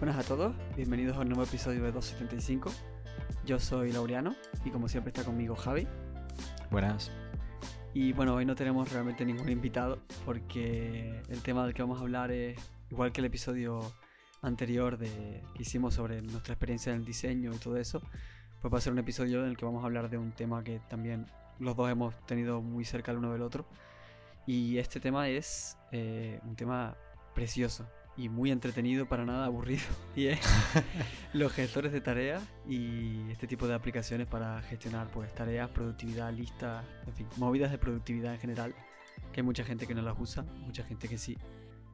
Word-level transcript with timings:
Buenas 0.00 0.16
a 0.16 0.26
todos, 0.26 0.54
bienvenidos 0.76 1.18
a 1.18 1.20
un 1.20 1.28
nuevo 1.28 1.42
episodio 1.42 1.82
de 1.82 1.92
275. 1.92 2.72
Yo 3.44 3.58
soy 3.60 3.92
Laureano 3.92 4.34
y 4.64 4.70
como 4.70 4.88
siempre 4.88 5.10
está 5.10 5.24
conmigo 5.24 5.54
Javi. 5.54 5.86
Buenas. 6.70 7.12
Y 7.92 8.14
bueno, 8.14 8.34
hoy 8.34 8.46
no 8.46 8.54
tenemos 8.54 8.90
realmente 8.90 9.26
ningún 9.26 9.50
invitado 9.50 9.98
porque 10.24 11.20
el 11.28 11.42
tema 11.42 11.66
del 11.66 11.74
que 11.74 11.82
vamos 11.82 11.98
a 11.98 12.00
hablar 12.00 12.32
es 12.32 12.58
igual 12.90 13.12
que 13.12 13.20
el 13.20 13.26
episodio 13.26 13.92
anterior 14.40 14.96
de, 14.96 15.42
que 15.54 15.64
hicimos 15.64 15.92
sobre 15.92 16.22
nuestra 16.22 16.54
experiencia 16.54 16.94
en 16.94 17.00
el 17.00 17.04
diseño 17.04 17.52
y 17.52 17.58
todo 17.58 17.76
eso. 17.76 18.00
Pues 18.62 18.72
va 18.72 18.78
a 18.78 18.80
ser 18.80 18.94
un 18.94 19.00
episodio 19.00 19.42
en 19.42 19.50
el 19.50 19.58
que 19.58 19.66
vamos 19.66 19.82
a 19.82 19.86
hablar 19.86 20.08
de 20.08 20.16
un 20.16 20.32
tema 20.32 20.64
que 20.64 20.80
también 20.88 21.26
los 21.58 21.76
dos 21.76 21.90
hemos 21.90 22.18
tenido 22.24 22.62
muy 22.62 22.86
cerca 22.86 23.12
el 23.12 23.18
uno 23.18 23.34
del 23.34 23.42
otro. 23.42 23.66
Y 24.46 24.78
este 24.78 24.98
tema 24.98 25.28
es 25.28 25.76
eh, 25.92 26.40
un 26.44 26.56
tema 26.56 26.96
precioso 27.34 27.86
y 28.20 28.28
muy 28.28 28.50
entretenido, 28.50 29.06
para 29.06 29.24
nada 29.24 29.46
aburrido. 29.46 29.82
Y 30.14 30.26
es 30.26 30.40
los 31.32 31.52
gestores 31.52 31.92
de 31.92 32.00
tareas 32.00 32.42
y 32.68 33.30
este 33.30 33.46
tipo 33.46 33.66
de 33.66 33.74
aplicaciones 33.74 34.26
para 34.26 34.60
gestionar 34.62 35.08
pues 35.08 35.34
tareas, 35.34 35.70
productividad, 35.70 36.32
listas, 36.32 36.84
en 37.06 37.14
fin, 37.14 37.26
movidas 37.36 37.70
de 37.70 37.78
productividad 37.78 38.34
en 38.34 38.40
general. 38.40 38.74
Que 39.32 39.40
hay 39.40 39.44
mucha 39.44 39.64
gente 39.64 39.86
que 39.86 39.94
no 39.94 40.02
las 40.02 40.18
usa, 40.18 40.42
mucha 40.42 40.84
gente 40.84 41.08
que 41.08 41.16
sí. 41.16 41.38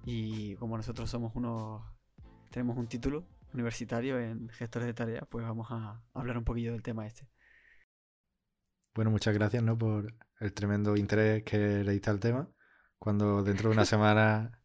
Y 0.04 0.56
como 0.56 0.76
nosotros 0.76 1.08
somos 1.08 1.34
unos, 1.36 1.82
tenemos 2.50 2.76
un 2.76 2.88
título 2.88 3.24
universitario 3.54 4.18
en 4.18 4.48
gestores 4.48 4.86
de 4.86 4.94
tareas, 4.94 5.26
pues 5.28 5.46
vamos 5.46 5.68
a 5.70 6.02
hablar 6.12 6.38
un 6.38 6.44
poquillo 6.44 6.72
del 6.72 6.82
tema 6.82 7.06
este. 7.06 7.28
Bueno, 8.94 9.10
muchas 9.10 9.34
gracias 9.34 9.62
¿no? 9.62 9.78
por 9.78 10.12
el 10.40 10.52
tremendo 10.52 10.96
interés 10.96 11.44
que 11.44 11.84
le 11.84 11.92
diste 11.92 12.10
al 12.10 12.18
tema. 12.18 12.48
Cuando 12.98 13.42
dentro 13.42 13.68
de 13.68 13.76
una 13.76 13.84
semana 13.84 14.58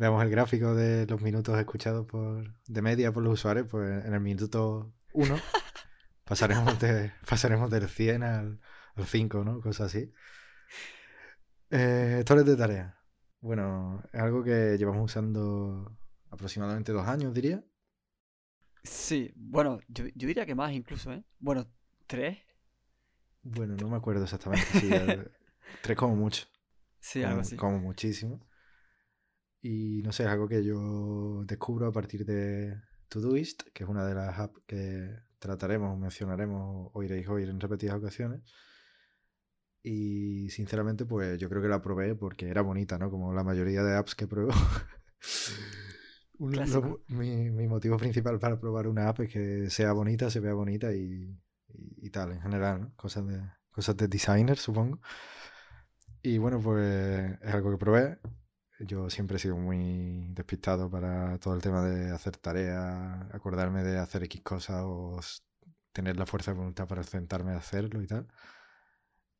veamos 0.00 0.22
el 0.24 0.30
gráfico 0.30 0.74
de 0.74 1.06
los 1.06 1.20
minutos 1.20 1.58
escuchados 1.58 2.06
por, 2.06 2.54
de 2.66 2.82
media 2.82 3.12
por 3.12 3.22
los 3.22 3.34
usuarios, 3.34 3.68
pues 3.70 4.02
en 4.06 4.14
el 4.14 4.20
minuto 4.20 4.94
1 5.12 5.36
pasaremos, 6.24 6.80
de, 6.80 7.12
pasaremos 7.28 7.70
del 7.70 7.86
100 7.86 8.22
al, 8.22 8.60
5, 8.96 9.44
¿no? 9.44 9.60
Cosas 9.60 9.88
así. 9.88 10.10
Eh, 11.68 12.24
de 12.26 12.56
tarea. 12.56 12.98
Bueno, 13.40 14.02
es 14.10 14.20
algo 14.20 14.42
que 14.42 14.76
llevamos 14.78 15.04
usando 15.04 15.94
aproximadamente 16.30 16.92
dos 16.92 17.06
años, 17.06 17.34
diría. 17.34 17.62
Sí, 18.82 19.30
bueno, 19.36 19.80
yo, 19.88 20.04
diría 20.14 20.46
que 20.46 20.54
más 20.54 20.72
incluso, 20.72 21.12
¿eh? 21.12 21.22
Bueno, 21.38 21.70
tres. 22.06 22.38
Bueno, 23.42 23.76
no 23.76 23.90
me 23.90 23.96
acuerdo 23.96 24.24
exactamente. 24.24 24.66
tres 25.82 25.96
como 25.96 26.16
mucho. 26.16 26.46
Sí, 27.00 27.22
algo 27.22 27.42
así. 27.42 27.56
Como 27.56 27.78
muchísimo. 27.78 28.40
Y 29.62 30.02
no 30.02 30.12
sé, 30.12 30.24
es 30.24 30.28
algo 30.28 30.48
que 30.48 30.64
yo 30.64 31.44
descubro 31.44 31.86
a 31.86 31.92
partir 31.92 32.24
de 32.24 32.80
Todoist, 33.08 33.62
que 33.74 33.84
es 33.84 33.90
una 33.90 34.06
de 34.06 34.14
las 34.14 34.38
apps 34.38 34.60
que 34.66 35.18
trataremos, 35.38 35.98
mencionaremos, 35.98 36.90
oiréis 36.94 37.28
oír 37.28 37.48
en 37.48 37.60
repetidas 37.60 37.96
ocasiones. 37.96 38.42
Y 39.82 40.50
sinceramente, 40.50 41.06
pues 41.06 41.38
yo 41.38 41.48
creo 41.48 41.62
que 41.62 41.68
la 41.68 41.82
probé 41.82 42.14
porque 42.14 42.48
era 42.48 42.62
bonita, 42.62 42.98
¿no? 42.98 43.10
Como 43.10 43.34
la 43.34 43.44
mayoría 43.44 43.82
de 43.82 43.96
apps 43.96 44.14
que 44.14 44.26
pruebo. 44.26 44.52
mi, 46.38 47.50
mi, 47.50 47.66
motivo 47.66 47.96
principal 47.96 48.38
para 48.38 48.58
probar 48.58 48.86
una 48.86 49.08
app 49.08 49.20
es 49.20 49.32
que 49.32 49.70
sea 49.70 49.92
bonita, 49.92 50.30
se 50.30 50.40
vea 50.40 50.54
bonita 50.54 50.92
y, 50.92 51.38
y, 51.68 52.10
tal, 52.10 52.32
en 52.32 52.40
general, 52.40 52.80
¿no? 52.80 52.92
Cosas 52.96 53.26
de, 53.26 53.40
cosas 53.70 53.96
de 53.96 54.08
designer, 54.08 54.58
supongo. 54.58 55.00
Y 56.22 56.38
bueno, 56.38 56.60
pues 56.60 57.38
es 57.40 57.54
algo 57.54 57.70
que 57.70 57.78
probé. 57.78 58.18
Yo 58.80 59.10
siempre 59.10 59.36
he 59.36 59.40
sido 59.40 59.56
muy 59.56 60.28
despistado 60.32 60.90
para 60.90 61.38
todo 61.38 61.54
el 61.54 61.60
tema 61.62 61.82
de 61.84 62.10
hacer 62.10 62.36
tareas, 62.38 63.26
acordarme 63.32 63.84
de 63.84 63.98
hacer 63.98 64.24
X 64.24 64.40
cosas 64.42 64.82
o 64.84 65.20
tener 65.92 66.16
la 66.16 66.26
fuerza 66.26 66.52
de 66.52 66.58
voluntad 66.58 66.88
para 66.88 67.02
sentarme 67.02 67.52
a 67.52 67.58
hacerlo 67.58 68.02
y 68.02 68.06
tal. 68.06 68.26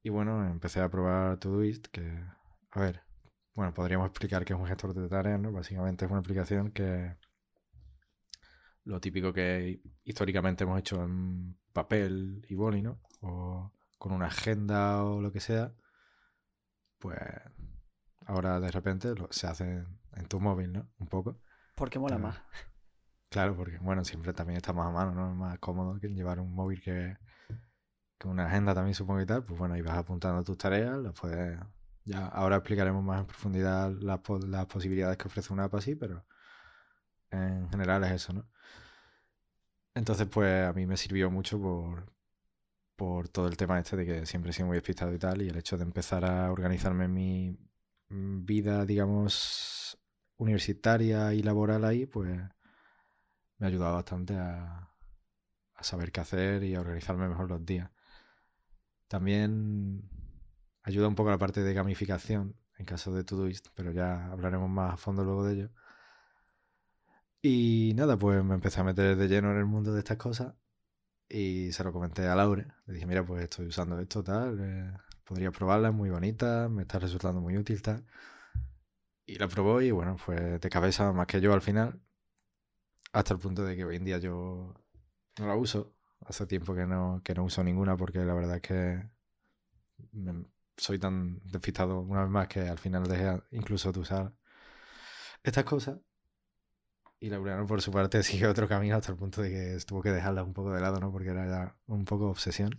Y 0.02 0.10
bueno, 0.10 0.46
empecé 0.46 0.80
a 0.80 0.90
probar 0.90 1.38
Todoist, 1.38 1.86
que, 1.88 2.22
a 2.70 2.80
ver, 2.80 3.02
bueno, 3.54 3.72
podríamos 3.74 4.08
explicar 4.08 4.44
qué 4.44 4.52
es 4.52 4.58
un 4.58 4.66
gestor 4.66 4.94
de 4.94 5.08
tareas, 5.08 5.40
¿no? 5.40 5.52
Básicamente 5.52 6.04
es 6.04 6.10
una 6.10 6.20
aplicación 6.20 6.70
que 6.72 7.16
lo 8.84 9.00
típico 9.00 9.32
que 9.32 9.80
históricamente 10.04 10.64
hemos 10.64 10.78
hecho 10.78 11.02
en 11.02 11.58
papel 11.72 12.44
y 12.48 12.54
boli, 12.54 12.82
¿no? 12.82 13.00
O 13.20 13.72
con 13.98 14.12
una 14.12 14.26
agenda 14.26 15.04
o 15.04 15.20
lo 15.20 15.32
que 15.32 15.40
sea, 15.40 15.74
pues 16.98 17.18
ahora 18.30 18.60
de 18.60 18.70
repente 18.70 19.12
se 19.30 19.46
hace 19.46 19.84
en 20.14 20.26
tu 20.28 20.40
móvil, 20.40 20.72
¿no? 20.72 20.88
Un 20.98 21.08
poco. 21.08 21.40
Porque 21.74 21.98
mola 21.98 22.18
más. 22.18 22.40
Claro, 23.28 23.56
porque 23.56 23.78
bueno, 23.78 24.04
siempre 24.04 24.32
también 24.32 24.56
está 24.56 24.72
más 24.72 24.88
a 24.88 24.90
mano, 24.90 25.12
¿no? 25.12 25.30
Es 25.30 25.36
más 25.36 25.58
cómodo 25.58 25.98
que 26.00 26.08
llevar 26.08 26.40
un 26.40 26.52
móvil 26.52 26.80
que, 26.80 27.16
que 28.18 28.28
una 28.28 28.46
agenda 28.46 28.74
también 28.74 28.94
supongo 28.94 29.20
y 29.20 29.26
tal. 29.26 29.44
Pues 29.44 29.58
bueno, 29.58 29.74
ahí 29.74 29.82
vas 29.82 29.98
apuntando 29.98 30.42
tus 30.44 30.58
tareas, 30.58 30.98
las 30.98 31.12
puedes... 31.12 31.58
Ya, 32.04 32.26
ahora 32.26 32.56
explicaremos 32.56 33.04
más 33.04 33.20
en 33.20 33.26
profundidad 33.26 33.90
las, 34.00 34.20
las 34.48 34.66
posibilidades 34.66 35.16
que 35.16 35.28
ofrece 35.28 35.52
una 35.52 35.64
app 35.64 35.74
así, 35.74 35.94
pero 35.94 36.26
en 37.30 37.68
general 37.68 38.02
es 38.04 38.12
eso, 38.12 38.32
¿no? 38.32 38.48
Entonces, 39.94 40.26
pues 40.28 40.66
a 40.66 40.72
mí 40.72 40.86
me 40.86 40.96
sirvió 40.96 41.30
mucho 41.30 41.60
por, 41.60 42.12
por 42.96 43.28
todo 43.28 43.48
el 43.48 43.56
tema 43.56 43.78
este 43.78 43.96
de 43.96 44.06
que 44.06 44.26
siempre 44.26 44.50
he 44.50 44.54
sido 44.54 44.68
muy 44.68 44.76
despistado 44.76 45.12
y 45.12 45.18
tal, 45.18 45.42
y 45.42 45.48
el 45.48 45.56
hecho 45.56 45.76
de 45.76 45.84
empezar 45.84 46.24
a 46.24 46.50
organizarme 46.50 47.06
mi 47.06 47.56
vida, 48.10 48.84
digamos, 48.84 49.98
universitaria 50.36 51.32
y 51.34 51.42
laboral 51.42 51.84
ahí, 51.84 52.06
pues 52.06 52.30
me 53.58 53.66
ha 53.66 53.68
ayudado 53.68 53.94
bastante 53.94 54.36
a, 54.36 54.88
saber 55.80 56.12
qué 56.12 56.20
hacer 56.20 56.62
y 56.64 56.74
a 56.74 56.80
organizarme 56.80 57.28
mejor 57.28 57.48
los 57.48 57.64
días. 57.64 57.90
También 59.08 60.08
ayuda 60.82 61.08
un 61.08 61.14
poco 61.14 61.30
la 61.30 61.38
parte 61.38 61.62
de 61.62 61.74
gamificación 61.74 62.56
en 62.78 62.86
caso 62.86 63.12
de 63.12 63.24
Todoist, 63.24 63.68
pero 63.74 63.92
ya 63.92 64.26
hablaremos 64.30 64.68
más 64.68 64.94
a 64.94 64.96
fondo 64.96 65.24
luego 65.24 65.44
de 65.44 65.54
ello. 65.54 65.70
Y 67.42 67.92
nada, 67.96 68.16
pues 68.18 68.44
me 68.44 68.54
empecé 68.54 68.80
a 68.80 68.84
meter 68.84 69.16
de 69.16 69.28
lleno 69.28 69.50
en 69.52 69.58
el 69.58 69.66
mundo 69.66 69.92
de 69.92 70.00
estas 70.00 70.18
cosas 70.18 70.54
y 71.28 71.72
se 71.72 71.84
lo 71.84 71.92
comenté 71.92 72.26
a 72.26 72.34
Laure. 72.34 72.66
Le 72.86 72.94
dije, 72.94 73.06
mira, 73.06 73.24
pues 73.24 73.44
estoy 73.44 73.66
usando 73.66 73.98
esto, 73.98 74.22
tal. 74.22 74.58
Eh, 74.60 74.92
podría 75.30 75.52
probarla, 75.52 75.90
es 75.90 75.94
muy 75.94 76.10
bonita, 76.10 76.68
me 76.68 76.82
está 76.82 76.98
resultando 76.98 77.40
muy 77.40 77.56
útil, 77.56 77.80
tal. 77.82 78.04
Y 79.24 79.36
la 79.36 79.46
probó 79.46 79.80
y 79.80 79.92
bueno, 79.92 80.18
fue 80.18 80.58
de 80.58 80.68
cabeza 80.68 81.12
más 81.12 81.28
que 81.28 81.40
yo 81.40 81.54
al 81.54 81.62
final. 81.62 82.00
Hasta 83.12 83.34
el 83.34 83.38
punto 83.38 83.62
de 83.62 83.76
que 83.76 83.84
hoy 83.84 83.94
en 83.94 84.04
día 84.04 84.18
yo 84.18 84.74
no 85.38 85.46
la 85.46 85.54
uso. 85.54 85.94
Hace 86.26 86.46
tiempo 86.46 86.74
que 86.74 86.84
no, 86.84 87.22
que 87.24 87.32
no 87.34 87.44
uso 87.44 87.62
ninguna 87.62 87.96
porque 87.96 88.18
la 88.24 88.34
verdad 88.34 88.56
es 88.56 88.62
que 88.62 89.08
soy 90.76 90.98
tan 90.98 91.38
despistado 91.44 92.00
una 92.00 92.22
vez 92.22 92.30
más 92.30 92.48
que 92.48 92.62
al 92.62 92.78
final 92.78 93.06
dejé 93.06 93.40
incluso 93.52 93.92
de 93.92 94.00
usar 94.00 94.32
estas 95.44 95.62
cosas. 95.62 96.00
Y 97.20 97.30
Laureano, 97.30 97.68
por 97.68 97.82
su 97.82 97.92
parte, 97.92 98.20
sigue 98.24 98.48
otro 98.48 98.66
camino 98.66 98.96
hasta 98.96 99.12
el 99.12 99.18
punto 99.18 99.42
de 99.42 99.50
que 99.50 99.84
tuvo 99.86 100.02
que 100.02 100.10
dejarla 100.10 100.42
un 100.42 100.54
poco 100.54 100.72
de 100.72 100.80
lado, 100.80 100.98
¿no? 100.98 101.12
Porque 101.12 101.28
era 101.28 101.46
ya 101.46 101.76
un 101.86 102.04
poco 102.04 102.30
obsesión. 102.30 102.70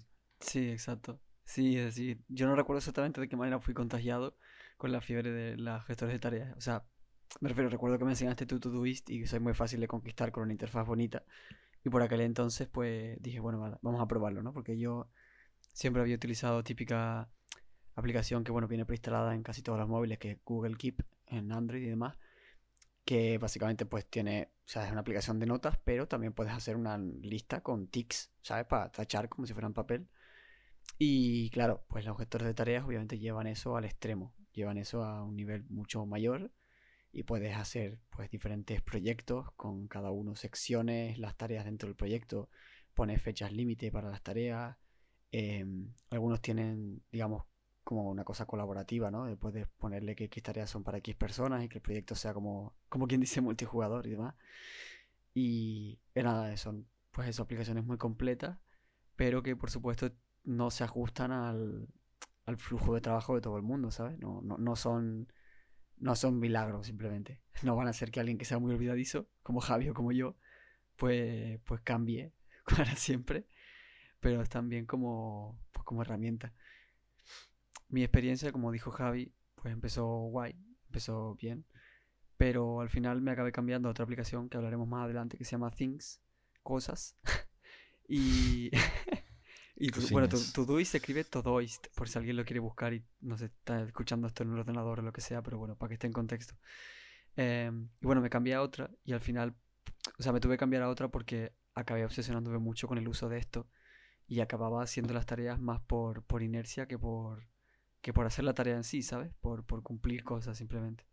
Sí, 0.42 0.70
exacto. 0.70 1.22
Sí, 1.44 1.78
es 1.78 1.86
decir, 1.86 2.22
yo 2.30 2.48
no 2.48 2.56
recuerdo 2.56 2.80
exactamente 2.80 3.20
de 3.20 3.28
qué 3.28 3.36
manera 3.36 3.60
fui 3.60 3.74
contagiado 3.74 4.38
con 4.78 4.92
la 4.92 5.02
fiebre 5.02 5.32
de 5.32 5.58
las 5.58 5.86
gestores 5.86 6.14
de 6.14 6.20
tareas. 6.20 6.56
O 6.58 6.62
sea, 6.62 6.86
me 7.40 7.50
refiero, 7.50 7.70
recuerdo 7.70 7.98
que 7.98 8.06
me 8.06 8.12
enseñaste 8.12 8.46
tu 8.46 8.60
Todoist 8.60 9.10
y 9.10 9.22
que 9.22 9.28
soy 9.28 9.40
muy 9.40 9.54
fácil 9.54 9.80
de 9.80 9.88
conquistar 9.88 10.32
con 10.32 10.44
una 10.44 10.54
interfaz 10.54 10.86
bonita. 10.86 11.24
Y 11.84 11.90
por 11.90 12.02
aquel 12.02 12.22
entonces, 12.22 12.68
pues 12.68 13.22
dije, 13.22 13.40
bueno, 13.40 13.80
vamos 13.82 14.02
a 14.02 14.08
probarlo, 14.08 14.44
¿no? 14.44 14.54
Porque 14.54 14.78
yo 14.78 15.10
siempre 15.74 16.02
había 16.02 16.16
utilizado 16.16 16.64
típica 16.64 17.30
aplicación 17.96 18.44
que, 18.44 18.52
bueno, 18.52 18.68
viene 18.68 18.86
preinstalada 18.86 19.36
en 19.36 19.44
casi 19.44 19.62
todos 19.62 19.80
los 19.80 19.90
móviles, 19.90 20.20
que 20.20 20.32
es 20.32 20.38
Google 20.46 20.78
Keep 20.78 21.04
en 21.28 21.52
Android 21.52 21.84
y 21.84 21.90
demás 21.90 22.18
que 23.06 23.38
básicamente 23.38 23.86
pues 23.86 24.06
tiene, 24.06 24.52
o 24.66 24.70
sea, 24.70 24.86
es 24.86 24.92
una 24.92 25.02
aplicación 25.02 25.40
de 25.40 25.46
notas, 25.46 25.78
pero 25.84 26.08
también 26.08 26.34
puedes 26.34 26.54
hacer 26.54 26.76
una 26.76 26.98
lista 26.98 27.62
con 27.62 27.88
tics, 27.88 28.32
¿sabes? 28.42 28.66
Para 28.66 28.92
tachar 28.92 29.30
como 29.30 29.46
si 29.46 29.54
fueran 29.54 29.74
papel. 29.74 30.08
Y 30.98 31.50
claro, 31.50 31.84
pues 31.88 32.06
los 32.06 32.18
gestores 32.18 32.48
de 32.48 32.54
tareas 32.54 32.86
obviamente 32.86 33.18
llevan 33.20 33.48
eso 33.48 33.76
al 33.76 33.86
extremo, 33.86 34.34
llevan 34.54 34.78
eso 34.78 35.04
a 35.04 35.24
un 35.24 35.36
nivel 35.36 35.66
mucho 35.70 36.06
mayor 36.06 36.52
y 37.12 37.24
puedes 37.24 37.56
hacer 37.56 38.00
pues 38.10 38.30
diferentes 38.30 38.82
proyectos 38.82 39.52
con 39.56 39.88
cada 39.88 40.12
uno 40.12 40.36
secciones, 40.36 41.18
las 41.18 41.36
tareas 41.36 41.66
dentro 41.66 41.88
del 41.88 41.96
proyecto, 41.96 42.50
pones 42.94 43.22
fechas 43.22 43.52
límite 43.52 43.92
para 43.92 44.10
las 44.10 44.22
tareas. 44.22 44.78
Em, 45.32 45.94
algunos 46.10 46.42
tienen, 46.42 47.04
digamos, 47.12 47.46
como 47.84 48.10
una 48.10 48.24
cosa 48.24 48.46
colaborativa, 48.46 49.12
¿no? 49.12 49.36
Puedes 49.40 49.68
ponerle 49.68 50.16
que 50.16 50.26
X 50.26 50.44
tareas 50.44 50.70
son 50.70 50.84
para 50.84 51.00
X 51.00 51.16
personas 51.16 51.64
y 51.64 51.70
que 51.70 51.80
el 51.80 51.82
proyecto 51.82 52.16
sea 52.16 52.34
como, 52.34 52.76
como 52.90 53.08
quien 53.08 53.22
dice 53.22 53.42
multijugador 53.42 54.08
y 54.08 54.12
demás. 54.12 54.36
Y 55.34 56.00
nada, 56.16 56.56
son 56.58 56.88
pues 57.12 57.28
esas 57.28 57.42
aplicaciones 57.42 57.86
muy 57.86 57.98
completas, 57.98 58.60
pero 59.16 59.44
que 59.44 59.56
por 59.56 59.70
supuesto 59.72 60.12
no 60.44 60.72
se 60.72 60.84
ajustan 60.84 61.32
al, 61.32 61.88
al, 62.46 62.58
flujo 62.58 62.96
de 62.96 63.02
trabajo 63.02 63.36
de 63.36 63.42
todo 63.42 63.58
el 63.58 63.64
mundo, 63.64 63.92
¿sabes? 63.92 64.18
No, 64.20 64.42
no, 64.42 64.58
no 64.58 64.76
son 64.76 65.28
no 66.02 66.16
son 66.16 66.40
milagros 66.40 66.88
simplemente. 66.88 67.40
No 67.64 67.76
van 67.76 67.88
a 67.88 67.94
ser 67.94 68.12
que 68.12 68.20
alguien 68.20 68.38
que 68.38 68.46
sea 68.46 68.60
muy 68.60 68.74
olvidadizo, 68.74 69.28
como 69.44 69.62
Javi 69.62 69.90
o 69.90 69.94
como 69.94 70.12
yo, 70.12 70.36
pues, 70.98 71.60
pues 71.66 71.82
cambie 71.82 72.34
para 72.76 72.96
siempre. 72.96 73.48
Pero 74.20 74.42
es 74.42 74.50
también 74.50 74.86
como, 74.86 75.60
pues 75.72 75.86
como 75.86 76.02
herramienta. 76.02 76.54
Mi 77.90 78.04
experiencia, 78.04 78.52
como 78.52 78.72
dijo 78.72 78.92
Javi, 78.92 79.34
pues 79.56 79.74
empezó 79.74 80.08
guay, 80.08 80.56
empezó 80.88 81.36
bien. 81.36 81.66
Pero 82.38 82.82
al 82.82 82.90
final 82.90 83.22
me 83.22 83.32
acabé 83.32 83.52
cambiando 83.52 83.88
a 83.88 83.92
otra 83.92 84.04
aplicación 84.04 84.50
que 84.50 84.58
hablaremos 84.58 84.88
más 84.88 85.06
adelante 85.06 85.38
que 85.38 85.46
se 85.46 85.52
llama 85.52 85.72
Things, 85.72 86.20
cosas. 86.64 87.16
y 88.08 88.72
Y 89.84 89.90
bueno, 90.12 90.30
Todoist 90.30 90.92
se 90.92 90.98
escribe 90.98 91.24
Todoist, 91.24 91.88
por 91.96 92.08
si 92.08 92.20
alguien 92.20 92.38
lo 92.38 92.46
quiere 92.46 92.60
buscar 92.60 92.94
y 92.94 93.04
no 93.20 93.36
se 93.36 93.46
está 93.46 93.82
escuchando 93.82 94.28
esto 94.28 94.44
en 94.44 94.52
un 94.52 94.60
ordenador 94.60 95.00
o 95.00 95.02
lo 95.02 95.12
que 95.12 95.22
sea, 95.22 95.42
pero 95.42 95.58
bueno, 95.58 95.76
para 95.76 95.88
que 95.88 95.94
esté 95.96 96.06
en 96.06 96.14
contexto. 96.14 96.54
Em, 97.36 97.90
y 98.00 98.06
bueno, 98.06 98.22
me 98.22 98.30
cambié 98.30 98.54
a 98.54 98.62
otra 98.62 98.92
y 99.04 99.14
al 99.14 99.22
final, 99.22 99.56
o 100.20 100.22
sea, 100.22 100.34
me 100.34 100.40
tuve 100.40 100.54
que 100.54 100.60
cambiar 100.60 100.84
a 100.84 100.90
otra 100.90 101.08
porque 101.08 101.56
acabé 101.74 102.06
obsesionándome 102.06 102.60
mucho 102.60 102.88
con 102.88 103.00
el 103.00 103.08
uso 103.08 103.28
de 103.28 103.40
esto 103.40 103.68
y 104.28 104.42
acababa 104.42 104.84
haciendo 104.84 105.16
las 105.16 105.26
tareas 105.26 105.60
más 105.60 105.82
por, 105.82 106.22
por 106.26 106.44
inercia 106.44 106.86
que 106.86 107.00
por, 107.00 107.48
que 108.02 108.14
por 108.14 108.28
hacer 108.28 108.46
la 108.46 108.54
tarea 108.54 108.76
en 108.76 108.84
sí, 108.84 109.02
¿sabes? 109.02 109.34
Por, 109.42 109.66
por 109.66 109.82
cumplir 109.82 110.24
cosas 110.24 110.60
simplemente. 110.60 111.08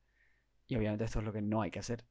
Y 0.67 0.77
obviamente 0.77 1.05
esto 1.05 1.21
es 1.21 1.25
lo 1.25 1.33
que 1.33 1.41
no 1.41 1.63
hay 1.63 1.71
que 1.71 1.79
hacer. 1.79 2.05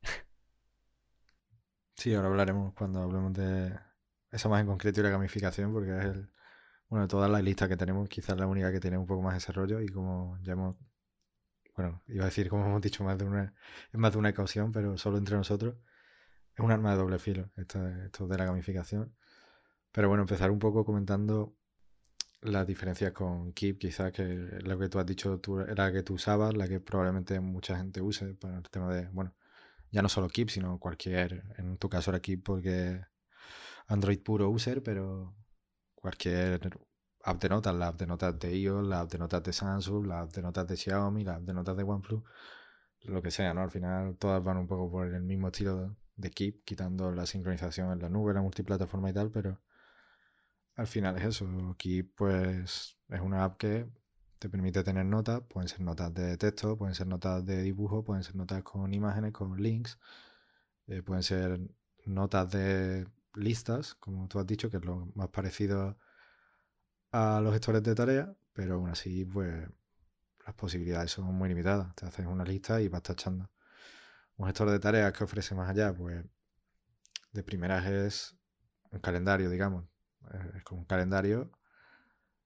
Sí, 1.95 2.13
ahora 2.13 2.29
hablaremos 2.29 2.73
cuando 2.73 3.01
hablemos 3.01 3.33
de 3.33 3.77
eso 4.31 4.49
más 4.49 4.61
en 4.61 4.67
concreto 4.67 4.99
y 4.99 5.03
la 5.03 5.09
gamificación, 5.09 5.73
porque 5.73 5.97
es 5.97 6.05
el, 6.05 6.29
bueno, 6.89 7.07
todas 7.07 7.29
las 7.29 7.43
listas 7.43 7.67
que 7.69 7.77
tenemos, 7.77 8.07
quizás 8.09 8.37
la 8.37 8.47
única 8.47 8.71
que 8.71 8.79
tiene 8.79 8.97
un 8.97 9.05
poco 9.05 9.21
más 9.21 9.37
ese 9.37 9.51
rollo 9.51 9.81
y 9.81 9.89
como 9.89 10.37
ya 10.41 10.53
hemos, 10.53 10.75
bueno, 11.75 12.01
iba 12.07 12.23
a 12.23 12.27
decir 12.27 12.49
como 12.49 12.65
hemos 12.67 12.81
dicho 12.81 13.03
más 13.03 13.17
de 13.17 13.25
una, 13.25 13.53
es 13.91 13.99
más 13.99 14.13
de 14.13 14.19
una 14.19 14.29
ocasión, 14.29 14.71
pero 14.71 14.97
solo 14.97 15.17
entre 15.17 15.35
nosotros, 15.37 15.75
es 16.55 16.59
un 16.63 16.71
arma 16.71 16.91
de 16.91 16.97
doble 16.97 17.19
filo 17.19 17.51
esto, 17.57 17.85
esto 17.87 18.27
de 18.27 18.37
la 18.37 18.45
gamificación. 18.45 19.15
Pero 19.91 20.09
bueno, 20.09 20.23
empezar 20.23 20.51
un 20.51 20.59
poco 20.59 20.85
comentando 20.85 21.55
las 22.41 22.67
diferencias 22.67 23.13
con 23.13 23.53
Keep, 23.53 23.79
quizás 23.79 24.11
que 24.11 24.23
lo 24.23 24.77
que 24.79 24.89
tú 24.89 24.99
has 24.99 25.05
dicho 25.05 25.39
tú, 25.39 25.59
era 25.59 25.87
la 25.87 25.91
que 25.91 26.03
tú 26.03 26.15
usabas, 26.15 26.55
la 26.55 26.67
que 26.67 26.79
probablemente 26.79 27.39
mucha 27.39 27.77
gente 27.77 28.01
use 28.01 28.35
para 28.35 28.57
el 28.57 28.69
tema 28.69 28.93
de, 28.93 29.07
bueno, 29.09 29.35
ya 29.91 30.01
no 30.01 30.09
solo 30.09 30.29
Keep, 30.29 30.49
sino 30.49 30.79
cualquier, 30.79 31.43
en 31.57 31.77
tu 31.77 31.89
caso 31.89 32.11
era 32.11 32.19
Keep 32.21 32.43
porque 32.43 33.01
Android 33.87 34.21
puro 34.21 34.49
user, 34.49 34.83
pero 34.83 35.35
cualquier 36.07 36.79
app 37.23 37.41
de 37.41 37.49
notas, 37.49 37.75
la 37.75 37.87
app 37.89 37.99
de 37.99 38.07
notas 38.07 38.39
de 38.39 38.55
iOS, 38.57 38.87
la 38.87 39.01
app 39.01 39.11
de 39.11 39.17
notas 39.17 39.43
de 39.43 39.51
Samsung, 39.51 40.07
la 40.07 40.21
app 40.21 40.31
de 40.33 40.41
notas 40.41 40.65
de 40.67 40.77
Xiaomi, 40.77 41.23
la 41.25 41.35
app 41.35 41.41
de 41.43 41.53
notas 41.53 41.75
de 41.75 41.83
OnePlus, 41.83 42.23
lo 43.03 43.21
que 43.21 43.31
sea, 43.31 43.53
¿no? 43.53 43.61
Al 43.61 43.71
final 43.71 44.15
todas 44.17 44.41
van 44.43 44.57
un 44.57 44.67
poco 44.67 44.89
por 44.89 45.07
el 45.07 45.21
mismo 45.23 45.47
estilo 45.47 45.97
de 46.15 46.29
Keep, 46.31 46.63
quitando 46.63 47.11
la 47.11 47.25
sincronización 47.25 47.91
en 47.91 47.99
la 47.99 48.09
nube, 48.09 48.33
la 48.33 48.41
multiplataforma 48.41 49.09
y 49.09 49.13
tal, 49.13 49.31
pero 49.31 49.59
al 50.75 50.87
final 50.87 51.17
es 51.17 51.25
eso. 51.25 51.45
Keep, 51.77 52.15
pues, 52.15 52.97
es 53.09 53.21
una 53.21 53.43
app 53.43 53.57
que 53.57 53.87
te 54.39 54.49
permite 54.49 54.83
tener 54.83 55.05
notas, 55.05 55.41
pueden 55.49 55.67
ser 55.67 55.81
notas 55.81 56.13
de 56.13 56.37
texto, 56.37 56.77
pueden 56.77 56.95
ser 56.95 57.07
notas 57.07 57.45
de 57.45 57.63
dibujo, 57.63 58.03
pueden 58.03 58.23
ser 58.23 58.35
notas 58.35 58.63
con 58.63 58.93
imágenes, 58.93 59.33
con 59.33 59.57
links, 59.61 59.99
eh, 60.87 61.01
pueden 61.03 61.23
ser 61.23 61.59
notas 62.05 62.49
de 62.51 63.07
listas, 63.35 63.95
como 63.95 64.27
tú 64.27 64.39
has 64.39 64.47
dicho, 64.47 64.69
que 64.69 64.77
es 64.77 64.85
lo 64.85 65.11
más 65.15 65.29
parecido 65.29 65.97
a 67.11 67.39
los 67.41 67.53
gestores 67.53 67.83
de 67.83 67.95
tareas, 67.95 68.29
pero 68.53 68.75
aún 68.75 68.89
así, 68.89 69.25
pues 69.25 69.67
las 70.45 70.55
posibilidades 70.55 71.11
son 71.11 71.25
muy 71.25 71.49
limitadas. 71.49 71.93
Te 71.95 72.05
haces 72.05 72.25
una 72.25 72.43
lista 72.43 72.81
y 72.81 72.87
vas 72.87 73.03
tachando. 73.03 73.49
Un 74.37 74.47
gestor 74.47 74.69
de 74.69 74.79
tareas 74.79 75.13
que 75.13 75.23
ofrece 75.23 75.55
más 75.55 75.69
allá, 75.69 75.93
pues 75.93 76.23
de 77.31 77.43
primeras 77.43 77.85
es 77.85 78.35
un 78.91 78.99
calendario, 78.99 79.49
digamos. 79.49 79.85
Es 80.55 80.63
como 80.63 80.81
un 80.81 80.85
calendario, 80.85 81.51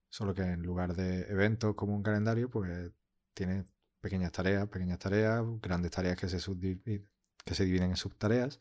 solo 0.10 0.34
que 0.34 0.44
en 0.44 0.62
lugar 0.64 0.96
de 0.96 1.22
eventos 1.32 1.76
como 1.76 1.96
un 1.96 2.04
calendario, 2.04 2.50
pues 2.50 2.92
tiene 3.34 3.66
pequeñas 4.02 4.32
tareas, 4.32 4.68
pequeñas 4.68 5.00
tareas, 5.00 5.44
grandes 5.62 5.92
tareas 5.92 6.18
que 6.18 6.28
se, 6.28 6.40
que 6.40 7.64
dividen 7.64 7.92
en 7.92 7.96
subtareas. 7.96 8.60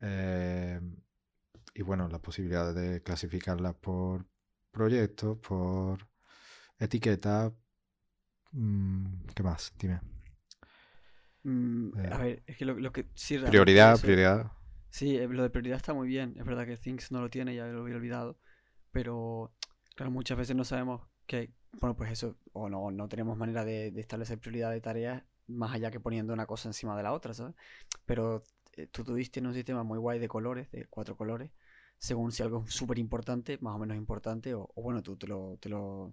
Eh, 0.00 0.80
y 1.74 1.82
bueno, 1.82 2.08
las 2.08 2.20
posibilidades 2.20 2.74
de 2.74 3.02
clasificarlas 3.02 3.74
por 3.74 4.26
proyectos, 4.70 5.38
por 5.38 6.08
etiquetas. 6.78 7.52
Mm, 8.52 9.26
¿Qué 9.34 9.42
más? 9.42 9.72
Dime. 9.78 10.00
Mm, 11.44 11.96
a 11.98 12.02
eh, 12.02 12.18
ver, 12.18 12.42
es 12.46 12.56
que 12.56 12.64
lo, 12.64 12.92
que 12.92 13.06
Prioridad, 13.48 14.00
prioridad. 14.00 14.52
Sí, 14.90 15.16
eh, 15.16 15.26
lo 15.26 15.42
de 15.42 15.50
prioridad 15.50 15.76
está 15.76 15.94
muy 15.94 16.08
bien. 16.08 16.34
Es 16.38 16.44
verdad 16.44 16.66
que 16.66 16.76
Things 16.76 17.10
no 17.10 17.20
lo 17.20 17.30
tiene, 17.30 17.54
ya 17.54 17.66
lo 17.66 17.82
había 17.82 17.96
olvidado. 17.96 18.38
Pero, 18.90 19.54
claro, 19.96 20.10
muchas 20.10 20.36
veces 20.36 20.54
no 20.54 20.64
sabemos 20.64 21.02
que, 21.26 21.50
bueno, 21.80 21.96
pues 21.96 22.10
eso, 22.12 22.36
o 22.52 22.68
no, 22.68 22.90
no 22.90 23.08
tenemos 23.08 23.36
manera 23.38 23.64
de, 23.64 23.90
de 23.90 24.00
establecer 24.00 24.38
prioridad 24.38 24.70
de 24.70 24.80
tareas 24.80 25.22
más 25.46 25.72
allá 25.72 25.90
que 25.90 26.00
poniendo 26.00 26.32
una 26.32 26.46
cosa 26.46 26.68
encima 26.68 26.96
de 26.96 27.02
la 27.02 27.12
otra, 27.12 27.34
¿sabes? 27.34 27.54
Pero 28.06 28.42
eh, 28.76 28.86
tú 28.86 29.04
tuviste 29.04 29.40
un 29.40 29.54
sistema 29.54 29.82
muy 29.82 29.98
guay 29.98 30.18
de 30.18 30.28
colores, 30.28 30.70
de 30.70 30.86
cuatro 30.86 31.16
colores, 31.16 31.50
según 32.02 32.32
si 32.32 32.42
algo 32.42 32.64
es 32.66 32.74
súper 32.74 32.98
importante, 32.98 33.58
más 33.60 33.76
o 33.76 33.78
menos 33.78 33.96
importante, 33.96 34.54
o, 34.54 34.68
bueno, 34.74 35.04
tú 35.04 35.16
te 35.16 35.28
lo, 35.28 35.56
te 35.60 35.68
lo 35.68 36.12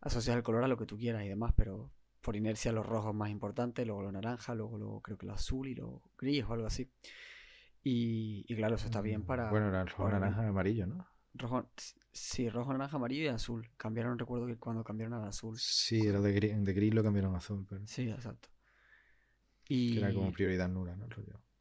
asocias 0.00 0.36
el 0.36 0.44
color 0.44 0.62
a 0.62 0.68
lo 0.68 0.76
que 0.76 0.86
tú 0.86 0.96
quieras 0.96 1.24
y 1.24 1.28
demás, 1.28 1.52
pero 1.56 1.90
por 2.20 2.36
inercia 2.36 2.70
los 2.70 2.86
rojos 2.86 3.12
más 3.16 3.30
importantes, 3.30 3.84
luego 3.84 4.02
lo 4.02 4.12
naranja, 4.12 4.54
luego 4.54 5.02
creo 5.02 5.18
que 5.18 5.26
lo 5.26 5.32
azul 5.32 5.66
y 5.66 5.74
lo 5.74 6.02
gris 6.16 6.44
o 6.44 6.52
algo 6.52 6.66
así. 6.66 6.88
Y, 7.82 8.44
claro, 8.54 8.76
eso 8.76 8.86
está 8.86 9.00
bien 9.00 9.22
mm, 9.22 9.26
para... 9.26 9.50
Bueno, 9.50 9.68
era 9.70 9.84
rojo, 9.84 10.08
naranja 10.08 10.44
y 10.44 10.46
amarillo, 10.46 10.86
¿no? 10.86 11.04
Rojo, 11.34 11.68
sí, 12.12 12.48
rojo, 12.48 12.72
naranja, 12.72 12.96
amarillo 12.96 13.24
y 13.24 13.26
azul. 13.26 13.68
Cambiaron, 13.76 14.16
recuerdo 14.16 14.46
que 14.46 14.56
cuando 14.56 14.84
cambiaron 14.84 15.14
al 15.14 15.26
azul. 15.26 15.58
Sí, 15.58 16.06
era 16.06 16.20
de 16.20 16.32
gris, 16.32 16.64
de 16.64 16.72
gris 16.72 16.94
lo 16.94 17.02
cambiaron 17.02 17.34
a 17.34 17.38
azul. 17.38 17.66
Pero... 17.68 17.84
Sí, 17.88 18.08
exacto. 18.08 18.50
Y... 19.68 19.98
era 19.98 20.14
como 20.14 20.30
prioridad 20.30 20.68
nula, 20.68 20.94
¿no? 20.94 21.08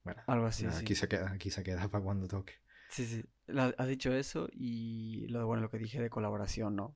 Bueno, 0.04 0.22
algo 0.28 0.46
así. 0.46 0.68
Aquí 0.68 0.94
se 0.94 1.08
queda, 1.08 1.32
aquí 1.32 1.50
se 1.50 1.64
queda 1.64 1.88
para 1.90 2.04
cuando 2.04 2.28
toque. 2.28 2.54
Sí, 2.92 3.08
sí. 3.08 3.26
Has 3.56 3.88
dicho 3.88 4.14
eso 4.14 4.48
y 4.52 5.28
lo, 5.28 5.46
bueno, 5.46 5.62
lo 5.62 5.70
que 5.70 5.78
dije 5.78 6.02
de 6.02 6.10
colaboración, 6.10 6.76
¿no? 6.76 6.96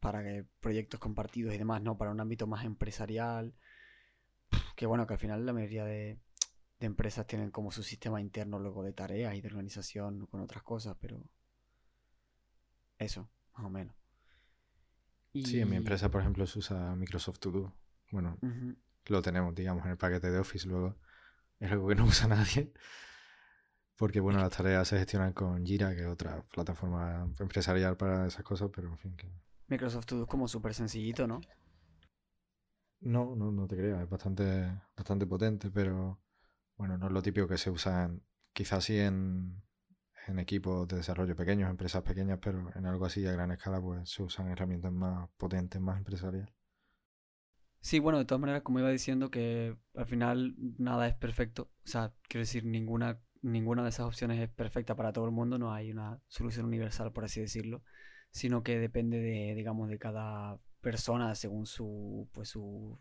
para 0.00 0.22
que 0.22 0.44
proyectos 0.60 1.00
compartidos 1.00 1.54
y 1.54 1.58
demás, 1.58 1.82
¿no? 1.82 1.98
Para 1.98 2.10
un 2.10 2.20
ámbito 2.20 2.46
más 2.46 2.64
empresarial. 2.64 3.54
Que 4.76 4.86
bueno, 4.86 5.06
que 5.06 5.14
al 5.14 5.18
final 5.18 5.44
la 5.44 5.52
mayoría 5.52 5.84
de, 5.84 6.18
empresas 6.80 7.26
tienen 7.26 7.50
como 7.50 7.72
su 7.72 7.82
sistema 7.82 8.20
interno 8.20 8.58
luego 8.60 8.84
de 8.84 8.92
tareas 8.92 9.34
y 9.34 9.40
de 9.40 9.48
organización 9.48 10.26
con 10.26 10.40
otras 10.40 10.62
cosas, 10.62 10.96
pero 11.00 11.20
eso, 12.98 13.28
más 13.54 13.66
o 13.66 13.70
menos. 13.70 13.94
Sí, 15.34 15.60
en 15.60 15.68
mi 15.68 15.76
empresa, 15.76 16.10
por 16.10 16.20
ejemplo, 16.20 16.46
se 16.46 16.60
usa 16.60 16.94
Microsoft 16.94 17.40
To 17.40 17.50
Do. 17.50 17.72
Bueno, 18.10 18.38
lo 19.06 19.22
tenemos, 19.22 19.54
digamos, 19.54 19.84
en 19.84 19.90
el 19.90 19.98
paquete 19.98 20.30
de 20.30 20.38
Office 20.38 20.66
luego. 20.66 20.96
Es 21.58 21.70
algo 21.70 21.88
que 21.88 21.96
no 21.96 22.04
usa 22.06 22.28
nadie. 22.28 22.72
Porque, 23.98 24.20
bueno, 24.20 24.38
las 24.38 24.56
tareas 24.56 24.86
se 24.86 24.96
gestionan 24.96 25.32
con 25.32 25.66
Jira, 25.66 25.92
que 25.92 26.02
es 26.02 26.06
otra 26.06 26.44
plataforma 26.54 27.28
empresarial 27.40 27.96
para 27.96 28.28
esas 28.28 28.44
cosas, 28.44 28.70
pero 28.72 28.88
en 28.88 28.96
fin. 28.96 29.16
Que... 29.16 29.28
Microsoft 29.66 30.06
To 30.06 30.22
es 30.22 30.28
como 30.28 30.46
súper 30.46 30.72
sencillito, 30.72 31.26
¿no? 31.26 31.40
No, 33.00 33.34
no, 33.34 33.50
no 33.50 33.66
te 33.66 33.76
creas, 33.76 34.00
es 34.00 34.08
bastante, 34.08 34.72
bastante 34.96 35.26
potente, 35.26 35.70
pero 35.70 36.20
bueno, 36.76 36.96
no 36.96 37.06
es 37.08 37.12
lo 37.12 37.22
típico 37.22 37.48
que 37.48 37.58
se 37.58 37.70
usa 37.70 38.10
quizás 38.52 38.84
sí 38.84 38.98
en, 38.98 39.62
en 40.28 40.38
equipos 40.38 40.86
de 40.86 40.98
desarrollo 40.98 41.34
pequeños, 41.34 41.68
empresas 41.68 42.02
pequeñas, 42.02 42.38
pero 42.40 42.70
en 42.76 42.86
algo 42.86 43.04
así 43.04 43.26
a 43.26 43.32
gran 43.32 43.50
escala 43.50 43.80
pues 43.80 44.08
se 44.10 44.22
usan 44.22 44.48
herramientas 44.48 44.92
más 44.92 45.28
potentes, 45.36 45.80
más 45.80 45.98
empresariales. 45.98 46.52
Sí, 47.80 48.00
bueno, 48.00 48.18
de 48.18 48.24
todas 48.24 48.40
maneras, 48.40 48.62
como 48.62 48.80
iba 48.80 48.90
diciendo, 48.90 49.30
que 49.30 49.76
al 49.94 50.06
final 50.06 50.54
nada 50.78 51.06
es 51.06 51.14
perfecto. 51.14 51.70
O 51.84 51.88
sea, 51.88 52.12
quiero 52.28 52.42
decir, 52.42 52.64
ninguna 52.64 53.20
ninguna 53.42 53.82
de 53.82 53.90
esas 53.90 54.06
opciones 54.06 54.40
es 54.40 54.48
perfecta 54.48 54.96
para 54.96 55.12
todo 55.12 55.24
el 55.24 55.30
mundo, 55.30 55.58
no 55.58 55.72
hay 55.72 55.90
una 55.90 56.20
solución 56.28 56.66
universal, 56.66 57.12
por 57.12 57.24
así 57.24 57.40
decirlo, 57.40 57.82
sino 58.30 58.62
que 58.62 58.78
depende 58.78 59.18
de, 59.18 59.54
digamos, 59.54 59.88
de 59.88 59.98
cada 59.98 60.58
persona 60.80 61.34
según 61.34 61.66
su, 61.66 62.28
pues 62.32 62.48
su, 62.48 62.98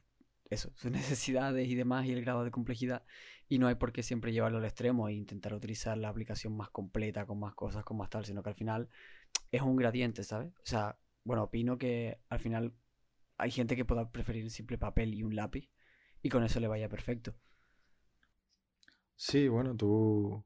eso, 0.50 0.72
sus 0.76 0.92
necesidades 0.92 1.68
y 1.68 1.76
demás 1.76 2.06
y 2.06 2.12
el 2.12 2.22
grado 2.22 2.44
de 2.44 2.52
complejidad 2.52 3.04
y 3.48 3.60
no 3.60 3.68
hay 3.68 3.76
por 3.76 3.92
qué 3.92 4.04
siempre 4.04 4.32
llevarlo 4.32 4.58
al 4.58 4.66
extremo 4.66 5.08
e 5.08 5.14
intentar 5.14 5.54
utilizar 5.54 5.98
la 5.98 6.10
aplicación 6.10 6.56
más 6.56 6.70
completa, 6.70 7.26
con 7.26 7.40
más 7.40 7.56
cosas, 7.56 7.84
con 7.84 7.98
más 7.98 8.10
tal, 8.10 8.26
sino 8.26 8.44
que 8.44 8.50
al 8.50 8.56
final 8.56 8.90
es 9.52 9.62
un 9.62 9.76
gradiente, 9.76 10.24
¿sabes? 10.24 10.54
O 10.58 10.66
sea, 10.66 10.98
bueno, 11.24 11.44
opino 11.44 11.78
que 11.78 12.20
al 12.30 12.40
final 12.40 12.74
hay 13.38 13.52
gente 13.52 13.76
que 13.76 13.86
pueda 13.86 14.12
preferir 14.12 14.44
un 14.44 14.50
simple 14.50 14.78
papel 14.78 15.14
y 15.14 15.24
un 15.24 15.36
lápiz 15.36 15.70
y 16.22 16.30
con 16.30 16.44
eso 16.44 16.60
le 16.60 16.68
vaya 16.68 16.90
perfecto. 16.90 17.36
Sí, 19.18 19.48
bueno, 19.48 19.76
tú 19.76 20.46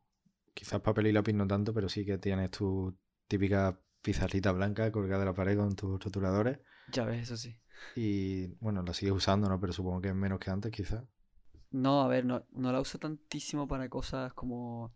quizás 0.53 0.81
papel 0.81 1.07
y 1.07 1.11
lápiz 1.11 1.33
no 1.33 1.45
tanto, 1.45 1.73
pero 1.73 1.89
sí 1.89 2.05
que 2.05 2.17
tienes 2.17 2.51
tu 2.51 2.97
típica 3.27 3.77
pizarrita 4.01 4.51
blanca 4.53 4.91
colgada 4.91 5.19
de 5.19 5.25
la 5.25 5.33
pared 5.33 5.57
con 5.57 5.75
tus 5.75 6.03
rotuladores. 6.03 6.59
Ya 6.93 7.03
ves, 7.03 7.23
eso 7.23 7.37
sí. 7.37 7.55
Y 7.95 8.47
bueno, 8.61 8.81
la 8.81 8.93
sigues 8.93 9.13
usando, 9.13 9.49
¿no? 9.49 9.59
Pero 9.59 9.73
supongo 9.73 10.01
que 10.01 10.07
es 10.07 10.15
menos 10.15 10.39
que 10.39 10.49
antes, 10.49 10.71
quizás. 10.71 11.03
No, 11.71 12.01
a 12.01 12.07
ver, 12.07 12.25
no, 12.25 12.45
no 12.51 12.71
la 12.71 12.81
uso 12.81 12.97
tantísimo 12.97 13.67
para 13.67 13.89
cosas 13.89 14.33
como 14.33 14.93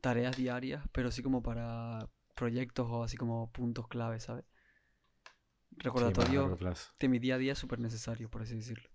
tareas 0.00 0.36
diarias, 0.36 0.84
pero 0.92 1.10
sí 1.10 1.22
como 1.22 1.42
para 1.42 2.08
proyectos 2.34 2.86
o 2.90 3.02
así 3.02 3.16
como 3.16 3.50
puntos 3.50 3.88
clave, 3.88 4.20
¿sabes? 4.20 4.44
Recordatorio 5.78 6.56
de 6.98 7.08
mi 7.08 7.18
día 7.18 7.36
a 7.36 7.38
día 7.38 7.54
súper 7.54 7.78
necesario, 7.78 8.28
por 8.28 8.42
así 8.42 8.56
decirlo. 8.56 8.88